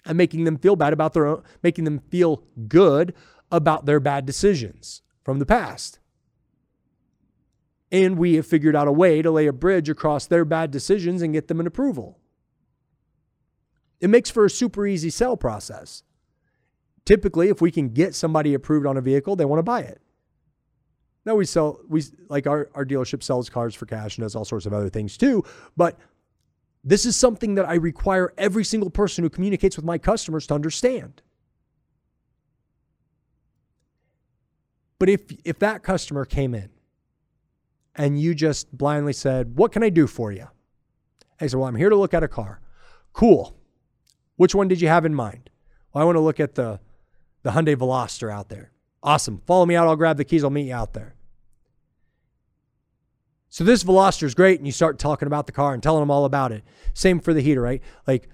and 0.06 0.16
making 0.16 0.44
them 0.44 0.56
feel 0.56 0.74
bad 0.74 0.92
about 0.92 1.12
their 1.12 1.26
own, 1.26 1.42
making 1.62 1.84
them 1.84 2.00
feel 2.10 2.42
good 2.66 3.14
about 3.50 3.84
their 3.84 4.00
bad 4.00 4.24
decisions 4.24 5.02
from 5.22 5.38
the 5.38 5.46
past. 5.46 5.98
And 7.92 8.18
we 8.18 8.34
have 8.34 8.46
figured 8.46 8.74
out 8.74 8.88
a 8.88 8.92
way 8.92 9.22
to 9.22 9.30
lay 9.30 9.46
a 9.46 9.52
bridge 9.52 9.88
across 9.88 10.26
their 10.26 10.44
bad 10.44 10.70
decisions 10.70 11.22
and 11.22 11.32
get 11.32 11.48
them 11.48 11.60
an 11.60 11.66
approval. 11.66 12.18
It 14.00 14.10
makes 14.10 14.30
for 14.30 14.44
a 14.44 14.50
super 14.50 14.86
easy 14.86 15.10
sell 15.10 15.36
process. 15.36 16.02
Typically, 17.04 17.48
if 17.48 17.60
we 17.60 17.70
can 17.70 17.90
get 17.90 18.14
somebody 18.14 18.54
approved 18.54 18.86
on 18.86 18.96
a 18.96 19.00
vehicle, 19.00 19.36
they 19.36 19.44
want 19.44 19.58
to 19.58 19.62
buy 19.62 19.80
it. 19.80 20.00
Now 21.24 21.34
we 21.36 21.46
sell 21.46 21.80
we 21.88 22.02
like 22.28 22.46
our, 22.46 22.70
our 22.74 22.84
dealership 22.84 23.22
sells 23.22 23.48
cars 23.48 23.74
for 23.74 23.86
cash 23.86 24.18
and 24.18 24.24
does 24.24 24.34
all 24.34 24.44
sorts 24.44 24.66
of 24.66 24.72
other 24.72 24.90
things 24.90 25.16
too. 25.16 25.42
But 25.76 25.98
this 26.82 27.06
is 27.06 27.16
something 27.16 27.54
that 27.54 27.66
I 27.66 27.74
require 27.74 28.34
every 28.36 28.64
single 28.64 28.90
person 28.90 29.24
who 29.24 29.30
communicates 29.30 29.76
with 29.76 29.86
my 29.86 29.96
customers 29.96 30.46
to 30.48 30.54
understand. 30.54 31.22
But 34.98 35.08
if 35.08 35.22
if 35.44 35.58
that 35.60 35.82
customer 35.82 36.24
came 36.24 36.54
in 36.54 36.68
and 37.94 38.20
you 38.20 38.34
just 38.34 38.76
blindly 38.76 39.12
said, 39.12 39.56
What 39.56 39.72
can 39.72 39.82
I 39.82 39.90
do 39.90 40.06
for 40.06 40.32
you? 40.32 40.48
I 41.40 41.46
said, 41.46 41.58
Well, 41.58 41.68
I'm 41.68 41.76
here 41.76 41.90
to 41.90 41.96
look 41.96 42.14
at 42.14 42.22
a 42.22 42.28
car. 42.28 42.60
Cool. 43.12 43.56
Which 44.36 44.54
one 44.54 44.68
did 44.68 44.80
you 44.80 44.88
have 44.88 45.04
in 45.04 45.14
mind? 45.14 45.50
Well, 45.92 46.02
I 46.02 46.04
want 46.04 46.16
to 46.16 46.20
look 46.20 46.40
at 46.40 46.54
the, 46.56 46.80
the 47.42 47.50
Hyundai 47.50 47.76
Veloster 47.76 48.32
out 48.32 48.48
there. 48.48 48.72
Awesome. 49.02 49.42
Follow 49.46 49.66
me 49.66 49.76
out. 49.76 49.86
I'll 49.86 49.96
grab 49.96 50.16
the 50.16 50.24
keys. 50.24 50.42
I'll 50.42 50.50
meet 50.50 50.66
you 50.66 50.74
out 50.74 50.92
there. 50.92 51.14
So 53.48 53.62
this 53.62 53.84
Veloster 53.84 54.24
is 54.24 54.34
great, 54.34 54.58
and 54.58 54.66
you 54.66 54.72
start 54.72 54.98
talking 54.98 55.26
about 55.26 55.46
the 55.46 55.52
car 55.52 55.74
and 55.74 55.82
telling 55.82 56.02
them 56.02 56.10
all 56.10 56.24
about 56.24 56.50
it. 56.50 56.64
Same 56.92 57.20
for 57.20 57.32
the 57.32 57.40
heater, 57.40 57.60
right? 57.60 57.80
Like, 58.04 58.28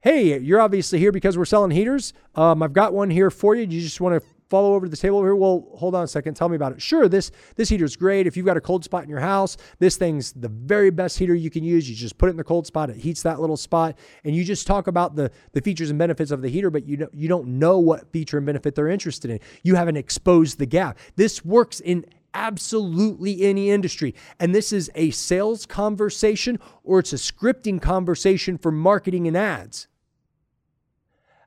hey, 0.00 0.38
you're 0.38 0.60
obviously 0.60 0.98
here 0.98 1.12
because 1.12 1.36
we're 1.36 1.44
selling 1.44 1.72
heaters. 1.72 2.14
Um, 2.34 2.62
I've 2.62 2.72
got 2.72 2.94
one 2.94 3.10
here 3.10 3.30
for 3.30 3.54
you. 3.54 3.66
Do 3.66 3.76
you 3.76 3.82
just 3.82 4.00
want 4.00 4.22
to 4.22 4.26
follow 4.48 4.74
over 4.74 4.86
to 4.86 4.90
the 4.90 4.96
table 4.96 5.18
over 5.18 5.28
here? 5.28 5.36
Well, 5.36 5.68
hold 5.74 5.94
on 5.94 6.04
a 6.04 6.08
second. 6.08 6.34
Tell 6.34 6.48
me 6.48 6.56
about 6.56 6.72
it. 6.72 6.82
Sure, 6.82 7.08
this 7.08 7.30
this 7.56 7.68
heater's 7.68 7.96
great. 7.96 8.26
If 8.26 8.36
you've 8.36 8.46
got 8.46 8.56
a 8.56 8.60
cold 8.60 8.84
spot 8.84 9.04
in 9.04 9.10
your 9.10 9.20
house, 9.20 9.56
this 9.78 9.96
thing's 9.96 10.32
the 10.32 10.48
very 10.48 10.90
best 10.90 11.18
heater 11.18 11.34
you 11.34 11.50
can 11.50 11.64
use. 11.64 11.88
You 11.88 11.96
just 11.96 12.18
put 12.18 12.28
it 12.28 12.30
in 12.30 12.36
the 12.36 12.44
cold 12.44 12.66
spot. 12.66 12.90
It 12.90 12.96
heats 12.96 13.22
that 13.22 13.40
little 13.40 13.56
spot, 13.56 13.98
and 14.24 14.34
you 14.34 14.44
just 14.44 14.66
talk 14.66 14.86
about 14.86 15.16
the 15.16 15.30
the 15.52 15.60
features 15.60 15.90
and 15.90 15.98
benefits 15.98 16.30
of 16.30 16.42
the 16.42 16.48
heater, 16.48 16.70
but 16.70 16.86
you 16.86 16.96
don't 16.96 17.14
you 17.14 17.28
don't 17.28 17.58
know 17.58 17.78
what 17.78 18.10
feature 18.12 18.36
and 18.36 18.46
benefit 18.46 18.74
they're 18.74 18.88
interested 18.88 19.30
in. 19.30 19.40
You 19.62 19.74
haven't 19.74 19.96
exposed 19.96 20.58
the 20.58 20.66
gap. 20.66 20.98
This 21.16 21.44
works 21.44 21.80
in 21.80 22.04
absolutely 22.36 23.42
any 23.42 23.70
industry. 23.70 24.14
And 24.38 24.54
this 24.54 24.72
is 24.72 24.90
a 24.94 25.10
sales 25.10 25.64
conversation 25.64 26.60
or 26.84 26.98
it's 26.98 27.14
a 27.14 27.16
scripting 27.16 27.80
conversation 27.80 28.58
for 28.58 28.70
marketing 28.70 29.26
and 29.26 29.36
ads. 29.36 29.88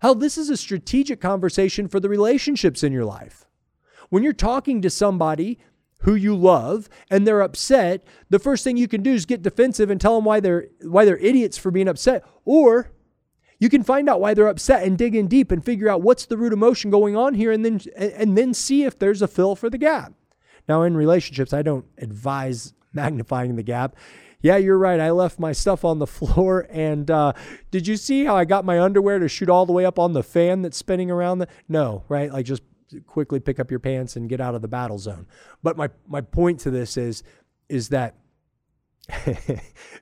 Hell, 0.02 0.16
this 0.16 0.38
is 0.38 0.50
a 0.50 0.58
strategic 0.58 1.20
conversation 1.20 1.88
for 1.88 2.00
the 2.00 2.10
relationships 2.10 2.84
in 2.84 2.94
your 2.94 3.06
life. 3.06 3.46
When 4.10 4.24
you're 4.24 4.34
talking 4.34 4.82
to 4.82 4.90
somebody 4.90 5.60
who 6.02 6.16
you 6.16 6.36
love 6.36 6.90
and 7.12 7.28
they're 7.28 7.42
upset, 7.42 8.06
the 8.30 8.40
first 8.40 8.64
thing 8.64 8.78
you 8.78 8.88
can 8.88 9.04
do 9.04 9.14
is 9.14 9.26
get 9.26 9.42
defensive 9.42 9.90
and 9.90 10.00
tell 10.00 10.16
them 10.16 10.26
why 10.26 10.40
they're 10.40 10.68
why 10.82 11.04
they're 11.04 11.18
idiots 11.18 11.58
for 11.58 11.72
being 11.72 11.90
upset. 11.90 12.24
Or 12.46 12.92
you 13.60 13.68
can 13.68 13.84
find 13.84 14.08
out 14.08 14.22
why 14.22 14.34
they're 14.34 14.48
upset 14.48 14.84
and 14.84 14.98
dig 14.98 15.16
in 15.16 15.28
deep 15.28 15.52
and 15.52 15.64
figure 15.64 15.90
out 15.90 16.02
what's 16.02 16.26
the 16.26 16.38
root 16.38 16.54
emotion 16.54 16.90
going 16.90 17.18
on 17.18 17.34
here 17.34 17.52
and 17.52 17.66
then 17.66 17.82
and 17.98 18.38
then 18.38 18.54
see 18.54 18.86
if 18.86 18.98
there's 18.98 19.22
a 19.22 19.28
fill 19.28 19.56
for 19.56 19.70
the 19.70 19.78
gap. 19.78 20.14
Now 20.70 20.84
in 20.84 20.96
relationships, 20.96 21.54
I 21.54 21.62
don't 21.62 21.86
advise 21.98 22.74
magnifying 22.94 23.58
the 23.58 23.64
gap 23.64 23.96
yeah, 24.42 24.58
you're 24.58 24.78
right. 24.78 25.00
I 25.00 25.12
left 25.12 25.40
my 25.40 25.52
stuff 25.52 25.84
on 25.84 26.00
the 26.00 26.08
floor. 26.08 26.68
And 26.70 27.10
uh, 27.12 27.34
did 27.72 27.88
you 27.88 27.98
see 27.98 28.26
how 28.26 28.36
I 28.36 28.46
got 28.46 28.66
my 28.66 28.80
underwear 28.80 29.20
to 29.20 29.28
shoot 29.28 29.50
all 29.50 29.66
the 29.66 29.74
way 29.74 29.86
up 29.86 30.00
on 30.00 30.14
the 30.14 30.24
fan 30.24 30.62
that's 30.62 30.78
spinning 30.78 31.12
around? 31.12 31.40
The 31.40 31.48
no, 31.68 32.04
right? 32.08 32.32
Like 32.32 32.46
just 32.46 32.64
quickly 33.06 33.40
pick 33.40 33.60
up 33.60 33.70
your 33.70 33.80
pants 33.80 34.16
and 34.16 34.30
get 34.30 34.42
out 34.42 34.56
of 34.56 34.62
the 34.62 34.68
battle 34.68 34.98
zone. 34.98 35.28
But 35.62 35.78
my 35.78 35.90
my 36.08 36.22
point 36.22 36.60
to 36.62 36.72
this 36.72 36.98
is 36.98 37.24
is 37.68 37.90
that 37.90 38.16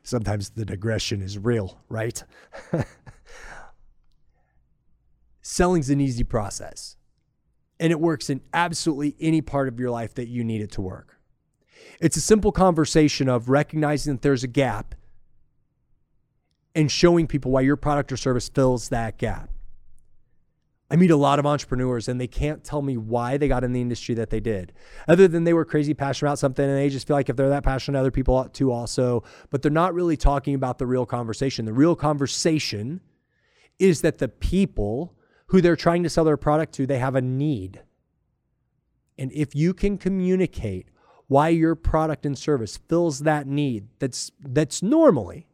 sometimes 0.03 0.51
the 0.51 0.65
digression 0.65 1.22
is 1.22 1.38
real, 1.38 1.79
right? 1.89 2.24
Selling's 5.41 5.89
an 5.89 6.01
easy 6.01 6.24
process. 6.24 6.96
And 7.79 7.91
it 7.91 8.00
works 8.00 8.29
in 8.29 8.41
absolutely 8.53 9.15
any 9.20 9.41
part 9.41 9.67
of 9.67 9.79
your 9.79 9.91
life 9.91 10.15
that 10.15 10.27
you 10.27 10.44
need 10.44 10.62
it 10.62 10.72
to 10.74 10.82
work. 10.82 11.16
It's 12.00 12.17
a 12.17 12.22
simple 12.22 12.51
conversation 12.51 13.27
of 13.29 13.50
recognizing 13.50 14.13
that 14.13 14.22
there's 14.22 14.43
a 14.43 14.48
gap 14.48 14.96
and 16.75 16.91
showing 16.91 17.27
people 17.27 17.51
why 17.51 17.62
your 17.62 17.75
product 17.75 18.12
or 18.12 18.17
service 18.17 18.50
fills 18.50 18.89
that 18.89 19.17
gap. 19.17 19.50
I 20.89 20.96
meet 20.96 21.12
a 21.12 21.17
lot 21.17 21.38
of 21.38 21.46
entrepreneurs 21.46 22.07
and 22.07 22.22
they 22.22 22.27
can't 22.27 22.63
tell 22.63 22.81
me 22.81 22.96
why 22.96 23.36
they 23.36 23.48
got 23.48 23.63
in 23.63 23.74
the 23.74 23.81
industry 23.81 24.15
that 24.15 24.29
they 24.29 24.39
did, 24.39 24.72
other 25.07 25.27
than 25.27 25.43
they 25.43 25.53
were 25.53 25.65
crazy 25.65 25.93
passionate 25.93 26.29
about 26.29 26.39
something 26.39 26.63
and 26.63 26.77
they 26.77 26.89
just 26.89 27.07
feel 27.07 27.17
like 27.17 27.29
if 27.29 27.36
they're 27.36 27.50
that 27.50 27.63
passionate, 27.63 28.00
other 28.00 28.12
people 28.12 28.36
ought 28.36 28.53
to 28.53 28.72
also. 28.72 29.24
But 29.50 29.62
they're 29.62 29.72
not 29.72 29.93
really 29.93 30.15
talking 30.15 30.55
about 30.55 30.77
the 30.77 30.88
real 30.88 31.05
conversation. 31.05 31.65
The 31.65 31.74
real 31.74 31.96
conversation 31.96 33.01
is 33.79 34.01
that 34.01 34.19
the 34.19 34.29
people 34.29 35.15
who 35.48 35.62
they're 35.62 35.75
trying 35.75 36.03
to 36.03 36.10
sell 36.10 36.24
their 36.24 36.38
product 36.38 36.74
to, 36.75 36.86
they 36.86 37.00
have 37.00 37.15
a 37.15 37.22
need. 37.22 37.81
And 39.17 39.31
if 39.34 39.55
you 39.55 39.74
can 39.74 39.98
communicate 39.98 40.89
why 41.27 41.50
your 41.50 41.75
product 41.75 42.25
and 42.25 42.38
service 42.38 42.77
fills 42.77 43.19
that 43.19 43.48
need 43.48 43.88
that's 44.00 44.32
that's 44.39 44.82
normally 44.82 45.47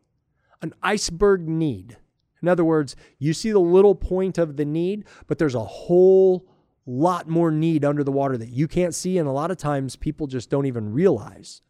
an 0.61 0.73
iceberg 0.81 1.47
need. 1.47 1.97
In 2.41 2.47
other 2.47 2.65
words, 2.65 2.95
you 3.19 3.33
see 3.33 3.51
the 3.51 3.59
little 3.59 3.95
point 3.95 4.37
of 4.37 4.57
the 4.57 4.65
need, 4.65 5.05
but 5.27 5.37
there's 5.37 5.55
a 5.55 5.63
whole 5.63 6.45
lot 6.85 7.27
more 7.27 7.51
need 7.51 7.85
under 7.85 8.03
the 8.03 8.11
water 8.11 8.37
that 8.37 8.49
you 8.49 8.67
can't 8.67 8.93
see 8.93 9.17
and 9.17 9.27
a 9.27 9.31
lot 9.31 9.51
of 9.51 9.57
times 9.57 9.95
people 9.95 10.27
just 10.27 10.49
don't 10.49 10.65
even 10.65 10.91
realize. 10.91 11.61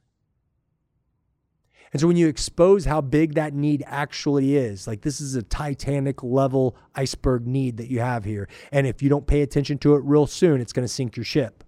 And 1.92 2.02
so 2.02 2.08
when 2.08 2.18
you 2.18 2.28
expose 2.28 2.86
how 2.86 3.02
big 3.02 3.36
that 3.36 3.54
need 3.54 3.84
actually 3.86 4.58
is, 4.58 4.88
like 4.88 5.02
this 5.02 5.22
is 5.22 5.36
a 5.36 5.44
Titanic 5.44 6.24
level 6.24 6.76
iceberg 6.96 7.46
need 7.46 7.78
that 7.78 7.90
you 7.90 8.00
have 8.00 8.26
here. 8.26 8.50
And 8.72 8.88
if 8.88 9.04
you 9.04 9.10
don't 9.10 9.28
pay 9.28 9.44
attention 9.44 9.78
to 9.80 9.94
it 9.94 10.04
real 10.04 10.26
soon, 10.26 10.60
it's 10.60 10.74
going 10.74 10.88
to 10.88 10.92
sink 10.92 11.16
your 11.16 11.24
ship. 11.24 11.64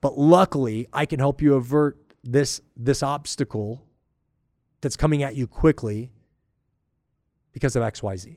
But 0.00 0.18
luckily, 0.18 0.86
I 0.92 1.06
can 1.06 1.18
help 1.18 1.40
you 1.42 1.54
avert 1.54 1.98
this 2.22 2.60
this 2.76 3.02
obstacle 3.02 3.86
that's 4.80 4.96
coming 4.96 5.22
at 5.22 5.36
you 5.36 5.46
quickly 5.46 6.10
because 7.52 7.76
of 7.76 7.82
XYZ. 7.82 8.36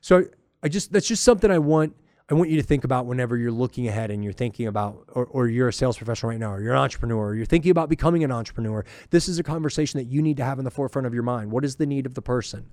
So 0.00 0.24
I 0.62 0.68
just 0.68 0.92
that's 0.92 1.06
just 1.06 1.24
something 1.24 1.50
I 1.50 1.58
want 1.58 1.94
I 2.30 2.34
want 2.34 2.50
you 2.50 2.56
to 2.56 2.66
think 2.66 2.84
about 2.84 3.06
whenever 3.06 3.36
you're 3.36 3.52
looking 3.52 3.88
ahead 3.88 4.10
and 4.10 4.24
you're 4.24 4.32
thinking 4.32 4.66
about, 4.66 5.04
or, 5.08 5.26
or 5.26 5.48
you're 5.48 5.68
a 5.68 5.72
sales 5.72 5.98
professional 5.98 6.30
right 6.30 6.40
now, 6.40 6.52
or 6.52 6.62
you're 6.62 6.72
an 6.72 6.78
entrepreneur, 6.78 7.26
or 7.26 7.34
you're 7.34 7.44
thinking 7.44 7.70
about 7.70 7.90
becoming 7.90 8.24
an 8.24 8.32
entrepreneur. 8.32 8.86
This 9.10 9.28
is 9.28 9.38
a 9.38 9.42
conversation 9.42 9.98
that 9.98 10.06
you 10.06 10.22
need 10.22 10.38
to 10.38 10.44
have 10.44 10.58
in 10.58 10.64
the 10.64 10.70
forefront 10.70 11.06
of 11.06 11.12
your 11.12 11.24
mind. 11.24 11.50
What 11.50 11.62
is 11.62 11.76
the 11.76 11.84
need 11.84 12.06
of 12.06 12.14
the 12.14 12.22
person? 12.22 12.70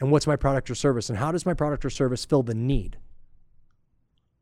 And 0.00 0.10
what's 0.10 0.26
my 0.26 0.36
product 0.36 0.70
or 0.70 0.74
service? 0.74 1.10
And 1.10 1.18
how 1.18 1.32
does 1.32 1.44
my 1.44 1.54
product 1.54 1.84
or 1.84 1.90
service 1.90 2.24
fill 2.24 2.42
the 2.42 2.54
need? 2.54 2.98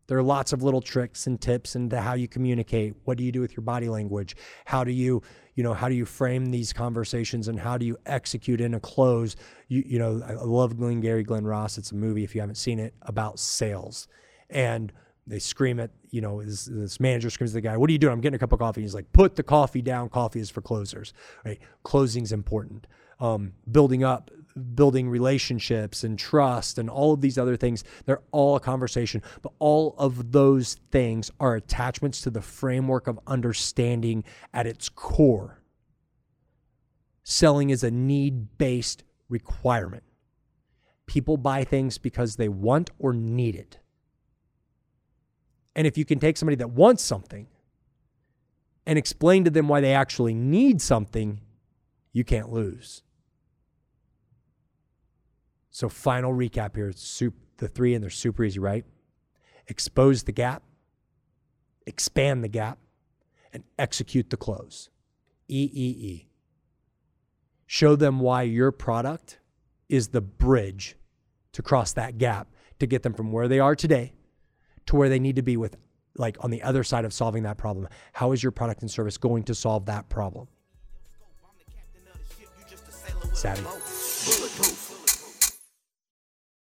There 0.06 0.18
are 0.18 0.22
lots 0.22 0.52
of 0.52 0.62
little 0.62 0.80
tricks 0.80 1.26
and 1.26 1.40
tips 1.40 1.76
into 1.76 2.00
how 2.00 2.14
you 2.14 2.28
communicate. 2.28 2.94
What 3.04 3.18
do 3.18 3.24
you 3.24 3.32
do 3.32 3.40
with 3.40 3.56
your 3.56 3.62
body 3.62 3.88
language? 3.88 4.36
How 4.64 4.84
do 4.84 4.90
you, 4.90 5.22
you 5.54 5.62
know, 5.62 5.74
how 5.74 5.88
do 5.88 5.94
you 5.94 6.04
frame 6.04 6.46
these 6.46 6.72
conversations 6.72 7.48
and 7.48 7.58
how 7.58 7.78
do 7.78 7.86
you 7.86 7.96
execute 8.06 8.60
in 8.60 8.74
a 8.74 8.80
close? 8.80 9.36
You, 9.68 9.82
you 9.86 9.98
know, 9.98 10.22
I 10.26 10.32
love 10.32 10.76
Glengarry 10.76 11.22
Glen 11.22 11.46
Ross. 11.46 11.78
It's 11.78 11.92
a 11.92 11.94
movie 11.94 12.24
if 12.24 12.34
you 12.34 12.40
haven't 12.40 12.56
seen 12.56 12.78
it 12.78 12.94
about 13.02 13.38
sales, 13.38 14.08
and 14.50 14.92
they 15.26 15.38
scream 15.38 15.78
at 15.78 15.90
you 16.10 16.20
know 16.20 16.42
this, 16.42 16.64
this 16.64 16.98
manager 16.98 17.30
screams 17.30 17.52
at 17.52 17.54
the 17.54 17.60
guy, 17.60 17.76
"What 17.76 17.88
are 17.88 17.92
you 17.92 17.98
doing? 17.98 18.12
I'm 18.12 18.20
getting 18.20 18.36
a 18.36 18.38
cup 18.38 18.52
of 18.52 18.58
coffee." 18.58 18.82
He's 18.82 18.94
like, 18.94 19.12
"Put 19.12 19.36
the 19.36 19.42
coffee 19.42 19.82
down. 19.82 20.08
Coffee 20.08 20.40
is 20.40 20.50
for 20.50 20.60
closers." 20.60 21.14
Right? 21.44 21.60
Closing's 21.84 22.32
important. 22.32 22.86
Um, 23.20 23.52
building 23.70 24.02
up 24.02 24.30
building 24.74 25.08
relationships 25.08 26.04
and 26.04 26.18
trust 26.18 26.78
and 26.78 26.88
all 26.90 27.12
of 27.12 27.20
these 27.20 27.38
other 27.38 27.56
things. 27.56 27.84
They're 28.04 28.22
all 28.30 28.56
a 28.56 28.60
conversation, 28.60 29.22
but 29.42 29.52
all 29.58 29.94
of 29.98 30.32
those 30.32 30.74
things 30.90 31.30
are 31.40 31.54
attachments 31.54 32.20
to 32.22 32.30
the 32.30 32.42
framework 32.42 33.06
of 33.06 33.20
understanding 33.26 34.24
at 34.52 34.66
its 34.66 34.88
core. 34.88 35.62
Selling 37.24 37.70
is 37.70 37.84
a 37.84 37.90
need 37.90 38.58
based 38.58 39.04
requirement. 39.28 40.02
People 41.06 41.36
buy 41.36 41.64
things 41.64 41.98
because 41.98 42.36
they 42.36 42.48
want 42.48 42.90
or 42.98 43.12
need 43.12 43.54
it. 43.54 43.78
And 45.74 45.86
if 45.86 45.96
you 45.96 46.04
can 46.04 46.18
take 46.18 46.36
somebody 46.36 46.56
that 46.56 46.70
wants 46.70 47.02
something 47.02 47.46
and 48.86 48.98
explain 48.98 49.44
to 49.44 49.50
them 49.50 49.68
why 49.68 49.80
they 49.80 49.94
actually 49.94 50.34
need 50.34 50.82
something, 50.82 51.40
you 52.12 52.24
can't 52.24 52.52
lose. 52.52 53.02
So, 55.72 55.88
final 55.88 56.32
recap 56.32 56.76
here 56.76 56.92
super, 56.92 57.36
the 57.56 57.66
three, 57.66 57.94
and 57.94 58.02
they're 58.02 58.10
super 58.10 58.44
easy, 58.44 58.60
right? 58.60 58.84
Expose 59.66 60.22
the 60.22 60.32
gap, 60.32 60.62
expand 61.86 62.44
the 62.44 62.48
gap, 62.48 62.78
and 63.52 63.64
execute 63.78 64.30
the 64.30 64.36
close. 64.36 64.90
EEE. 65.50 66.26
Show 67.66 67.96
them 67.96 68.20
why 68.20 68.42
your 68.42 68.70
product 68.70 69.40
is 69.88 70.08
the 70.08 70.20
bridge 70.20 70.96
to 71.52 71.62
cross 71.62 71.92
that 71.94 72.18
gap 72.18 72.48
to 72.78 72.86
get 72.86 73.02
them 73.02 73.14
from 73.14 73.32
where 73.32 73.48
they 73.48 73.58
are 73.58 73.74
today 73.74 74.12
to 74.86 74.96
where 74.96 75.08
they 75.08 75.18
need 75.18 75.36
to 75.36 75.42
be 75.42 75.56
with 75.56 75.76
like 76.16 76.36
on 76.40 76.50
the 76.50 76.62
other 76.62 76.84
side 76.84 77.04
of 77.04 77.12
solving 77.12 77.42
that 77.44 77.56
problem. 77.56 77.88
How 78.12 78.32
is 78.32 78.42
your 78.42 78.52
product 78.52 78.82
and 78.82 78.90
service 78.90 79.16
going 79.16 79.44
to 79.44 79.54
solve 79.54 79.86
that 79.86 80.08
problem? 80.08 80.48
Savvy. 83.32 84.81